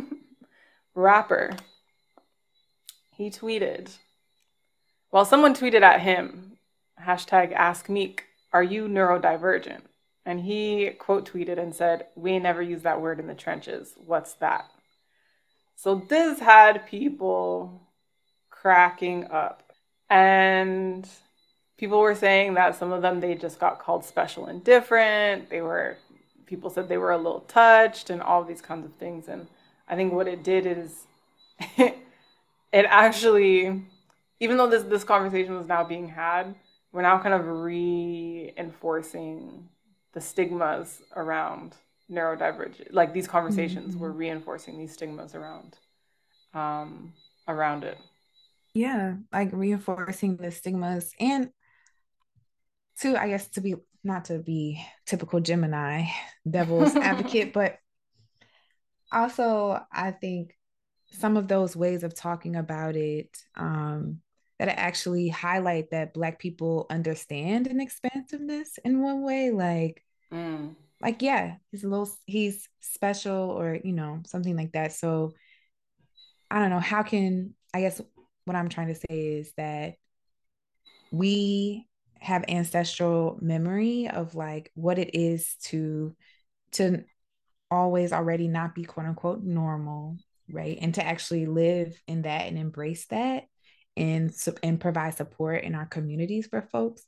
[0.95, 1.55] rapper,
[3.11, 3.97] he tweeted.
[5.11, 6.57] Well, someone tweeted at him,
[7.01, 9.81] hashtag Ask Meek, are you neurodivergent?
[10.25, 13.93] And he quote tweeted and said, We never use that word in the trenches.
[13.97, 14.65] What's that?
[15.75, 17.81] So this had people
[18.49, 19.64] cracking up.
[20.09, 21.07] And
[21.77, 25.49] people were saying that some of them they just got called special and different.
[25.49, 25.97] They were
[26.45, 29.27] people said they were a little touched and all these kinds of things.
[29.27, 29.47] And
[29.87, 31.05] I think what it did is
[31.77, 31.95] it
[32.73, 33.83] actually
[34.39, 36.55] even though this this conversation was now being had,
[36.91, 39.67] we're now kind of reinforcing
[40.13, 41.75] the stigmas around
[42.09, 44.03] neurodivergent like these conversations mm-hmm.
[44.03, 45.79] we're reinforcing these stigmas around
[46.53, 47.11] um
[47.47, 47.97] around it
[48.75, 51.49] yeah like reinforcing the stigmas and
[52.99, 53.73] to i guess to be
[54.03, 56.05] not to be typical gemini
[56.47, 57.77] devil's advocate but
[59.11, 60.53] also i think
[61.11, 64.19] some of those ways of talking about it um
[64.59, 70.75] that actually highlight that black people understand an expansiveness in one way like mm.
[71.01, 75.33] like yeah he's a little he's special or you know something like that so
[76.51, 78.01] i don't know how can i guess
[78.45, 79.95] what i'm trying to say is that
[81.11, 81.87] we
[82.19, 86.15] have ancestral memory of like what it is to
[86.71, 87.03] to
[87.69, 90.17] always already not be quote unquote normal
[90.51, 90.77] right?
[90.81, 93.45] And to actually live in that and embrace that
[93.97, 97.03] and and provide support in our communities for folks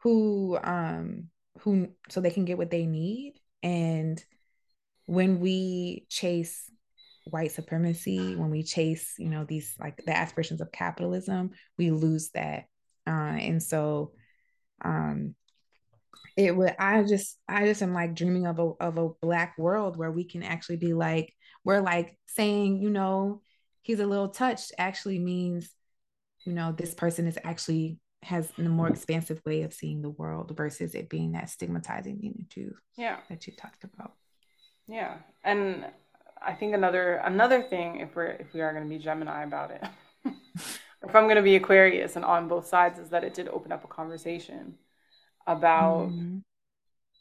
[0.00, 1.24] who um
[1.60, 3.34] who so they can get what they need.
[3.62, 4.22] And
[5.06, 6.70] when we chase
[7.30, 12.30] white supremacy when we chase you know these like the aspirations of capitalism we lose
[12.30, 12.64] that.
[13.06, 14.12] Uh and so
[14.84, 15.34] um
[16.36, 19.96] it would i just i just am like dreaming of a of a black world
[19.96, 21.32] where we can actually be like
[21.64, 23.42] we're like saying you know
[23.82, 25.70] he's a little touched actually means
[26.46, 30.56] you know, this person is actually has a more expansive way of seeing the world
[30.56, 33.18] versus it being that stigmatizing thing you yeah.
[33.28, 34.14] that you talked about.
[34.88, 35.86] Yeah, and
[36.46, 39.70] I think another another thing if we're if we are going to be Gemini about
[39.70, 39.82] it,
[40.24, 43.72] if I'm going to be Aquarius and on both sides, is that it did open
[43.72, 44.74] up a conversation
[45.46, 46.38] about mm-hmm.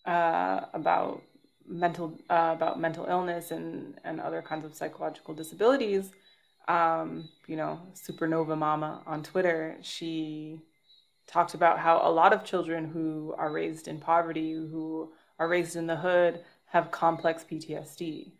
[0.06, 1.22] uh, about
[1.68, 6.12] mental uh, about mental illness and and other kinds of psychological disabilities
[6.68, 10.60] um, you know, Supernova Mama on Twitter, she
[11.28, 15.76] talked about how a lot of children who are raised in poverty, who are raised
[15.76, 18.32] in the hood, have complex PTSD,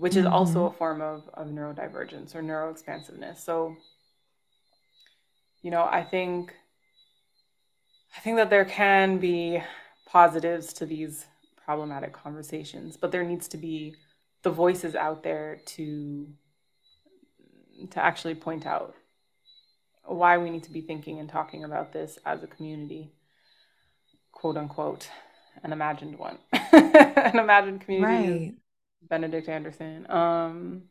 [0.00, 0.32] which is mm-hmm.
[0.32, 3.36] also a form of, of neurodivergence or neuroexpansiveness.
[3.44, 3.76] So,
[5.60, 6.54] you know, I think
[8.16, 9.62] I think that there can be
[10.06, 11.26] positives to these
[11.64, 13.94] problematic conversations, but there needs to be
[14.42, 16.26] the voices out there to
[17.90, 18.94] to actually point out
[20.04, 23.12] why we need to be thinking and talking about this as a community,
[24.32, 25.10] quote unquote,
[25.62, 26.38] an imagined one,
[26.72, 28.44] an imagined community.
[28.46, 28.54] Right.
[29.08, 30.10] Benedict Anderson.
[30.10, 30.82] Um,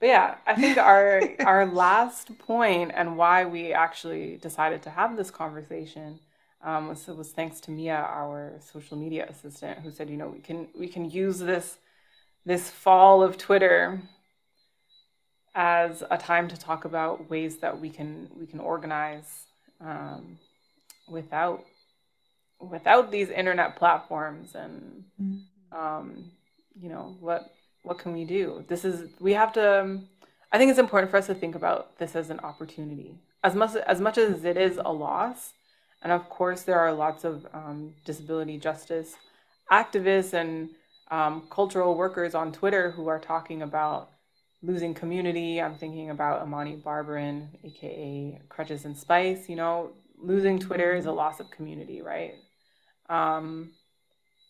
[0.00, 5.16] but yeah, I think our our last point and why we actually decided to have
[5.16, 6.18] this conversation
[6.62, 10.40] um, was was thanks to Mia, our social media assistant, who said, you know, we
[10.40, 11.78] can we can use this
[12.44, 14.02] this fall of Twitter
[15.54, 19.46] as a time to talk about ways that we can we can organize
[19.80, 20.38] um,
[21.08, 21.64] without
[22.60, 25.78] without these internet platforms and mm-hmm.
[25.78, 26.30] um,
[26.80, 30.08] you know what what can we do this is we have to um,
[30.52, 33.74] i think it's important for us to think about this as an opportunity as much
[33.76, 35.52] as much as it is a loss
[36.02, 39.14] and of course there are lots of um, disability justice
[39.70, 40.70] activists and
[41.10, 44.10] um, cultural workers on twitter who are talking about
[44.64, 45.60] losing community.
[45.60, 49.48] I'm thinking about Imani Barbarin aka Crutches and Spice.
[49.48, 52.34] You know, losing Twitter is a loss of community, right?
[53.08, 53.72] Um,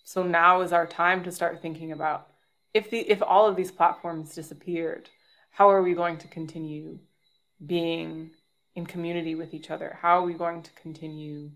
[0.04, 2.28] so now is our time to start thinking about
[2.74, 5.08] if the if all of these platforms disappeared,
[5.50, 6.98] how are we going to continue
[7.64, 8.32] being
[8.74, 9.98] in community with each other?
[10.02, 11.52] How are we going to continue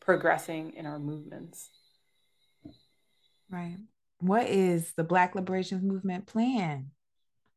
[0.00, 1.70] progressing in our movements?
[3.48, 3.76] Right.
[4.18, 6.90] What is the Black Liberation Movement plan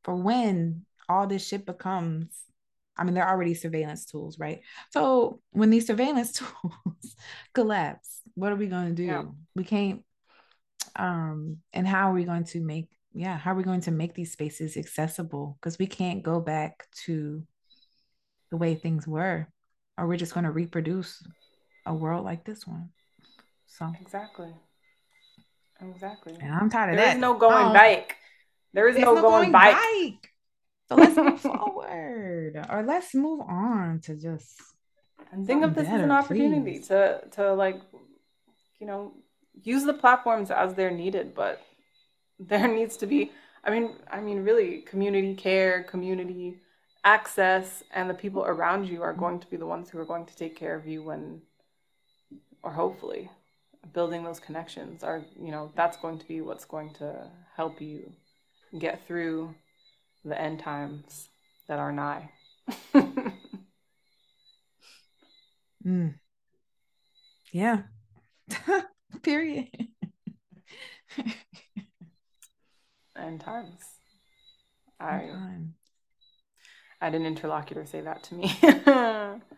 [0.04, 2.28] for when all this shit becomes?
[3.00, 4.62] I mean, they're already surveillance tools, right?
[4.92, 7.16] So when these surveillance tools
[7.54, 9.04] collapse, what are we going to do?
[9.04, 9.24] Yeah.
[9.56, 10.04] We can't.
[10.96, 12.90] Um, and how are we going to make?
[13.14, 15.58] Yeah, how are we going to make these spaces accessible?
[15.60, 17.44] Because we can't go back to
[18.52, 19.48] the way things were,
[19.98, 21.24] or we're just going to reproduce
[21.86, 22.90] a world like this one.
[23.66, 24.54] So exactly.
[25.82, 26.36] Exactly.
[26.40, 27.12] And I'm tired of there that.
[27.12, 27.74] There is no going oh.
[27.74, 28.18] back.
[28.74, 29.82] There is no, no, going, going back.
[30.90, 34.56] So let's move forward, or let's move on to just.
[35.32, 36.88] And think of this better, as an opportunity please.
[36.88, 37.80] to to like,
[38.80, 39.14] you know,
[39.62, 41.62] use the platforms as they're needed, but
[42.40, 43.32] there needs to be.
[43.64, 46.58] I mean, I mean, really, community care, community
[47.04, 50.26] access, and the people around you are going to be the ones who are going
[50.26, 51.42] to take care of you when,
[52.64, 53.30] or hopefully,
[53.94, 58.12] building those connections are you know that's going to be what's going to help you
[58.78, 59.54] get through
[60.26, 61.30] the end times
[61.68, 62.30] that are nigh
[65.86, 66.14] mm.
[67.52, 67.82] yeah
[69.24, 69.68] period
[73.18, 73.82] end times
[75.00, 75.74] i time.
[77.02, 78.54] i had an interlocutor say that to me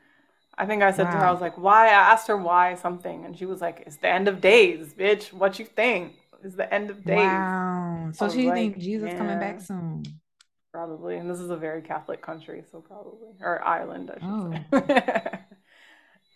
[0.57, 1.12] I think I said wow.
[1.12, 1.88] to her, I was like, why?
[1.88, 5.34] I asked her why something, and she was like, it's the end of days, bitch.
[5.34, 6.14] What you think?
[6.43, 7.18] It's the end of days.
[7.18, 8.12] Wow.
[8.14, 10.03] So she like, think Jesus yeah, coming back soon?
[10.72, 11.17] Probably.
[11.17, 13.30] And this is a very Catholic country, so probably.
[13.41, 14.88] Or island, I should oh.
[14.88, 15.39] say.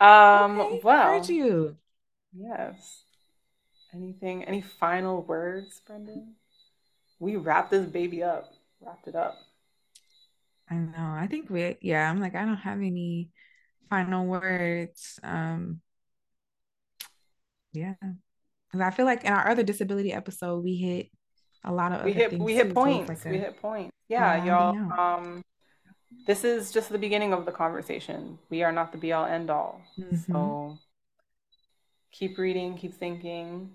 [0.00, 1.06] um, okay, well.
[1.06, 1.76] Heard you.
[2.34, 3.04] Yes.
[3.94, 6.34] Anything, any final words, Brendan?
[7.18, 8.52] We wrapped this baby up.
[8.80, 9.36] Wrapped it up.
[10.68, 10.92] I know.
[10.98, 13.30] I think we, yeah, I'm like, I don't have any
[13.88, 15.18] final words.
[15.22, 15.80] Um,
[17.72, 21.10] yeah, because I feel like in our other disability episode, we hit
[21.64, 23.08] a lot of we hit we hit points.
[23.08, 23.95] Like we hit points.
[24.08, 24.92] Yeah, y'all.
[24.98, 25.42] Um,
[26.26, 28.38] this is just the beginning of the conversation.
[28.50, 29.80] We are not the be all end all.
[29.98, 30.32] Mm-hmm.
[30.32, 30.78] So
[32.12, 33.70] keep reading, keep thinking.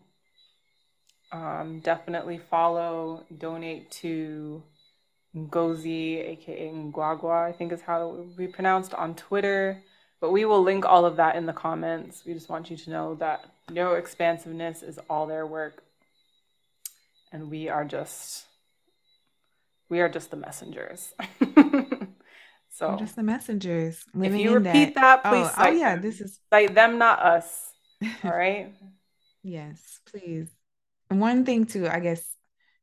[1.31, 4.63] Um, definitely follow, donate to
[5.35, 9.81] Ngozi, aka Ngwagwa, I think is how it would be pronounced on Twitter.
[10.19, 12.23] But we will link all of that in the comments.
[12.25, 15.83] We just want you to know that no expansiveness is all their work.
[17.31, 18.45] And we are just
[19.91, 21.13] we are just the messengers.
[22.69, 24.03] so We're just the messengers.
[24.19, 27.69] If you repeat that, that please oh, oh yeah, this is cite them, not us.
[28.23, 28.73] All right.
[29.43, 30.49] yes, please.
[31.09, 32.25] One thing too, I guess,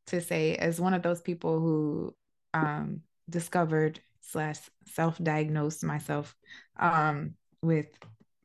[0.09, 2.15] to say as one of those people who
[2.53, 6.37] um discovered slash self-diagnosed myself
[6.79, 7.87] um, with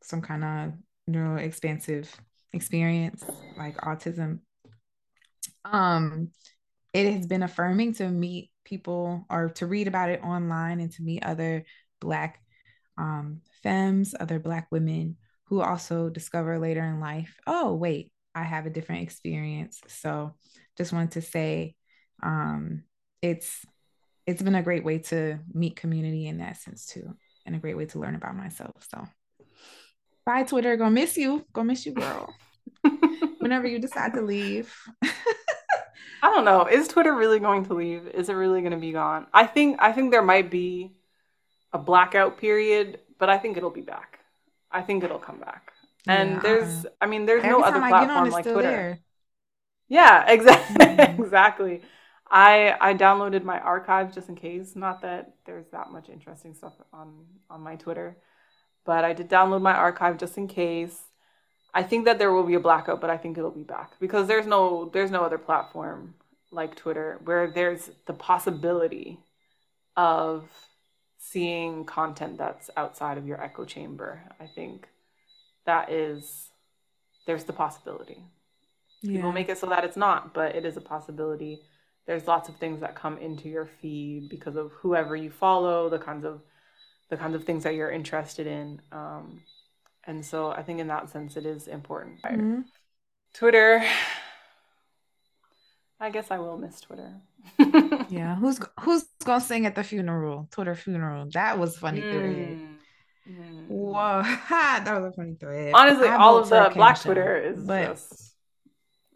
[0.01, 0.73] some kind of
[1.07, 2.09] neuro expansive
[2.53, 3.23] experience
[3.57, 4.39] like autism
[5.65, 6.29] um
[6.93, 11.03] it has been affirming to meet people or to read about it online and to
[11.03, 11.65] meet other
[11.99, 12.39] black
[12.97, 18.65] um femmes other black women who also discover later in life oh wait i have
[18.65, 20.33] a different experience so
[20.77, 21.75] just wanted to say
[22.21, 22.83] um
[23.21, 23.65] it's
[24.25, 27.15] it's been a great way to meet community in that sense too,
[27.45, 28.75] and a great way to learn about myself.
[28.89, 29.05] So,
[30.25, 30.77] bye, Twitter.
[30.77, 31.45] Gonna miss you.
[31.53, 32.33] Gonna miss you, girl.
[33.39, 34.73] Whenever you decide to leave.
[36.21, 36.65] I don't know.
[36.67, 38.07] Is Twitter really going to leave?
[38.07, 39.27] Is it really going to be gone?
[39.33, 40.93] I think I think there might be
[41.73, 44.19] a blackout period, but I think it'll be back.
[44.71, 45.73] I think it'll come back.
[46.07, 46.39] And yeah.
[46.39, 48.61] there's I mean there's Every no other platform like Twitter.
[48.61, 48.99] There.
[49.89, 50.85] Yeah, exactly.
[50.93, 51.23] Mm-hmm.
[51.23, 51.81] exactly.
[52.29, 54.75] I I downloaded my archive just in case.
[54.75, 58.17] Not that there's that much interesting stuff on on my Twitter,
[58.85, 60.99] but I did download my archive just in case.
[61.73, 64.27] I think that there will be a blackout, but I think it'll be back because
[64.27, 66.15] there's no there's no other platform
[66.51, 69.19] like Twitter where there's the possibility
[69.97, 70.47] of
[71.17, 74.21] seeing content that's outside of your echo chamber.
[74.39, 74.87] I think
[75.65, 76.49] that is
[77.25, 78.23] there's the possibility.
[79.01, 79.17] Yeah.
[79.17, 81.61] People make it so that it's not, but it is a possibility
[82.05, 85.99] there's lots of things that come into your feed because of whoever you follow, the
[85.99, 86.41] kinds of
[87.09, 88.81] the kinds of things that you're interested in.
[88.91, 89.41] Um,
[90.05, 92.21] and so I think in that sense it is important.
[92.21, 92.61] Mm-hmm.
[93.33, 93.83] Twitter.
[95.99, 97.13] I guess I will miss Twitter.
[98.09, 100.47] yeah, who's who's gonna sing at the funeral?
[100.51, 101.27] Twitter funeral.
[101.33, 102.11] That was funny mm.
[102.11, 102.59] thread.
[103.29, 103.67] Mm.
[103.69, 105.73] Whoa, that was a funny thread.
[105.73, 107.93] Honestly, all of the Black Twitter is but...
[107.93, 108.35] just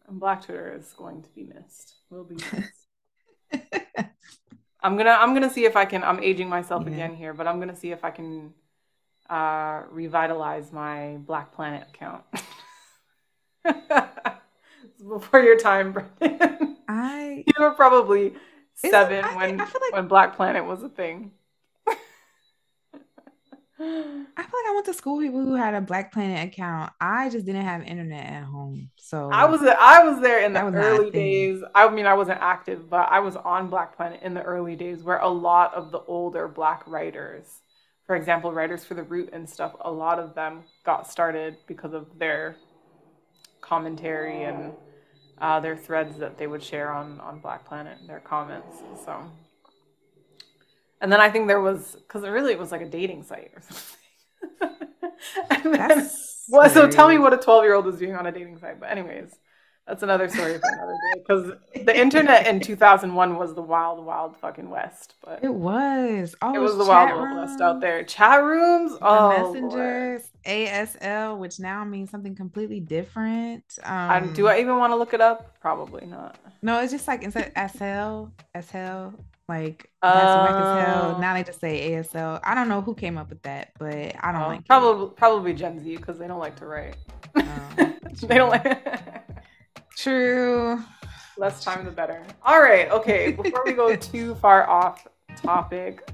[0.09, 1.95] Black Twitter is going to be missed.
[2.09, 2.87] Will be missed.
[4.81, 6.03] I'm gonna I'm gonna see if I can.
[6.03, 6.93] I'm aging myself yeah.
[6.93, 8.53] again here, but I'm gonna see if I can
[9.29, 12.23] uh, revitalize my Black Planet account.
[15.07, 16.77] Before your time, Brendan.
[16.87, 18.33] I you were probably
[18.75, 21.31] seven I, when I like, when Black Planet was a thing.
[23.79, 26.91] I feel like I went to school with people who had a Black Planet account.
[26.99, 30.63] I just didn't have internet at home, so I was I was there in the
[30.63, 31.61] early days.
[31.75, 35.03] I mean, I wasn't active, but I was on Black Planet in the early days,
[35.03, 37.61] where a lot of the older Black writers,
[38.07, 41.93] for example, writers for the Root and stuff, a lot of them got started because
[41.93, 42.55] of their
[43.61, 44.73] commentary and
[45.39, 48.77] uh, their threads that they would share on on Black Planet, their comments.
[49.05, 49.29] So
[51.01, 53.61] and then I think there was because really it was like a dating site or
[53.69, 53.97] something.
[55.63, 56.09] then,
[56.49, 58.79] well, so tell me what a 12 year old was doing on a dating site.
[58.79, 59.35] But anyways,
[59.87, 61.19] that's another story for another day.
[61.19, 65.15] Because the internet in 2001 was the wild, wild fucking west.
[65.23, 66.35] But it was.
[66.41, 68.03] Oh, it was the wild, wild west out there.
[68.03, 70.67] Chat rooms, the oh, messengers, Lord.
[70.67, 73.63] ASL, which now means something completely different.
[73.83, 75.57] Um, do I even want to look it up?
[75.61, 76.37] Probably not.
[76.61, 78.27] No, it's just like instead SL,
[78.59, 79.15] SL,
[79.47, 81.13] like that's uh, whack as hell.
[81.15, 81.21] Oh.
[81.21, 82.41] Now they just say ASL.
[82.43, 85.15] I don't know who came up with that, but I don't uh, like probably it.
[85.15, 86.97] probably Gen Z because they don't like to write.
[87.37, 87.69] Oh,
[88.23, 89.23] they don't like.
[89.97, 90.83] True.
[91.37, 92.23] Less time the better.
[92.45, 92.89] All right.
[92.91, 93.31] Okay.
[93.31, 96.07] Before we go too far off topic,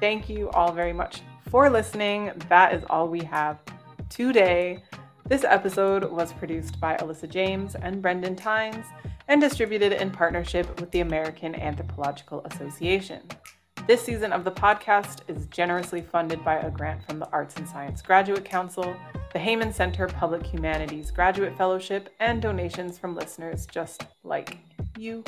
[0.00, 2.32] thank you all very much for listening.
[2.48, 3.58] That is all we have
[4.08, 4.82] today.
[5.28, 8.86] This episode was produced by Alyssa James and Brendan Tynes
[9.28, 13.22] and distributed in partnership with the American Anthropological Association.
[13.86, 17.68] This season of the podcast is generously funded by a grant from the Arts and
[17.68, 18.94] Science Graduate Council,
[19.32, 24.58] the Heyman Center Public Humanities Graduate Fellowship, and donations from listeners just like
[24.96, 25.24] you.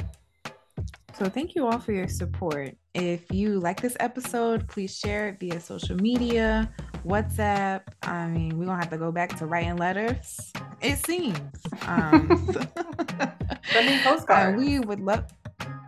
[1.19, 2.77] So, thank you all for your support.
[2.95, 6.73] If you like this episode, please share it via social media,
[7.07, 7.83] WhatsApp.
[8.03, 11.39] I mean, we're going to have to go back to writing letters, it seems.
[11.87, 12.55] Um,
[13.73, 14.57] Sending postcards.
[14.57, 15.25] Uh, we would love,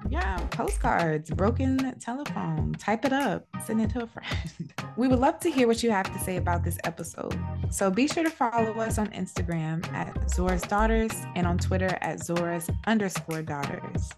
[0.09, 2.73] yeah, postcards, broken telephone.
[2.75, 4.73] Type it up, send it to a friend.
[4.97, 7.39] we would love to hear what you have to say about this episode.
[7.71, 12.21] So be sure to follow us on Instagram at Zora's Daughters and on Twitter at
[12.21, 14.11] Zora's underscore daughters.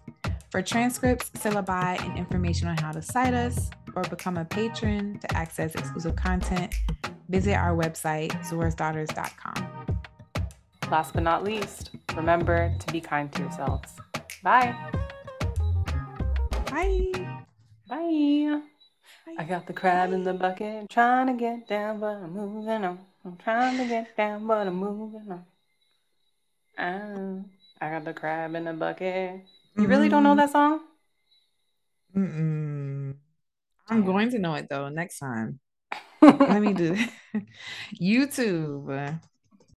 [0.49, 5.37] For transcripts, syllabi, and information on how to cite us or become a patron to
[5.37, 6.73] access exclusive content,
[7.29, 9.97] visit our website, zorasdaughters.com.
[10.89, 13.91] Last but not least, remember to be kind to yourselves.
[14.41, 14.75] Bye.
[16.77, 17.11] Bye.
[17.89, 18.61] Bye.
[19.35, 22.99] I got the crab in the bucket, trying to get down, but I'm moving on.
[23.25, 25.45] I'm trying to get down, but I'm moving on.
[26.77, 29.41] Ah, I got the crab in the bucket.
[29.75, 30.37] You really don't know mm-hmm.
[30.37, 30.81] that song?
[32.15, 33.15] Mm-mm.
[33.89, 35.59] I'm going to know it though next time.
[36.21, 36.95] Let me do
[37.99, 39.17] YouTube.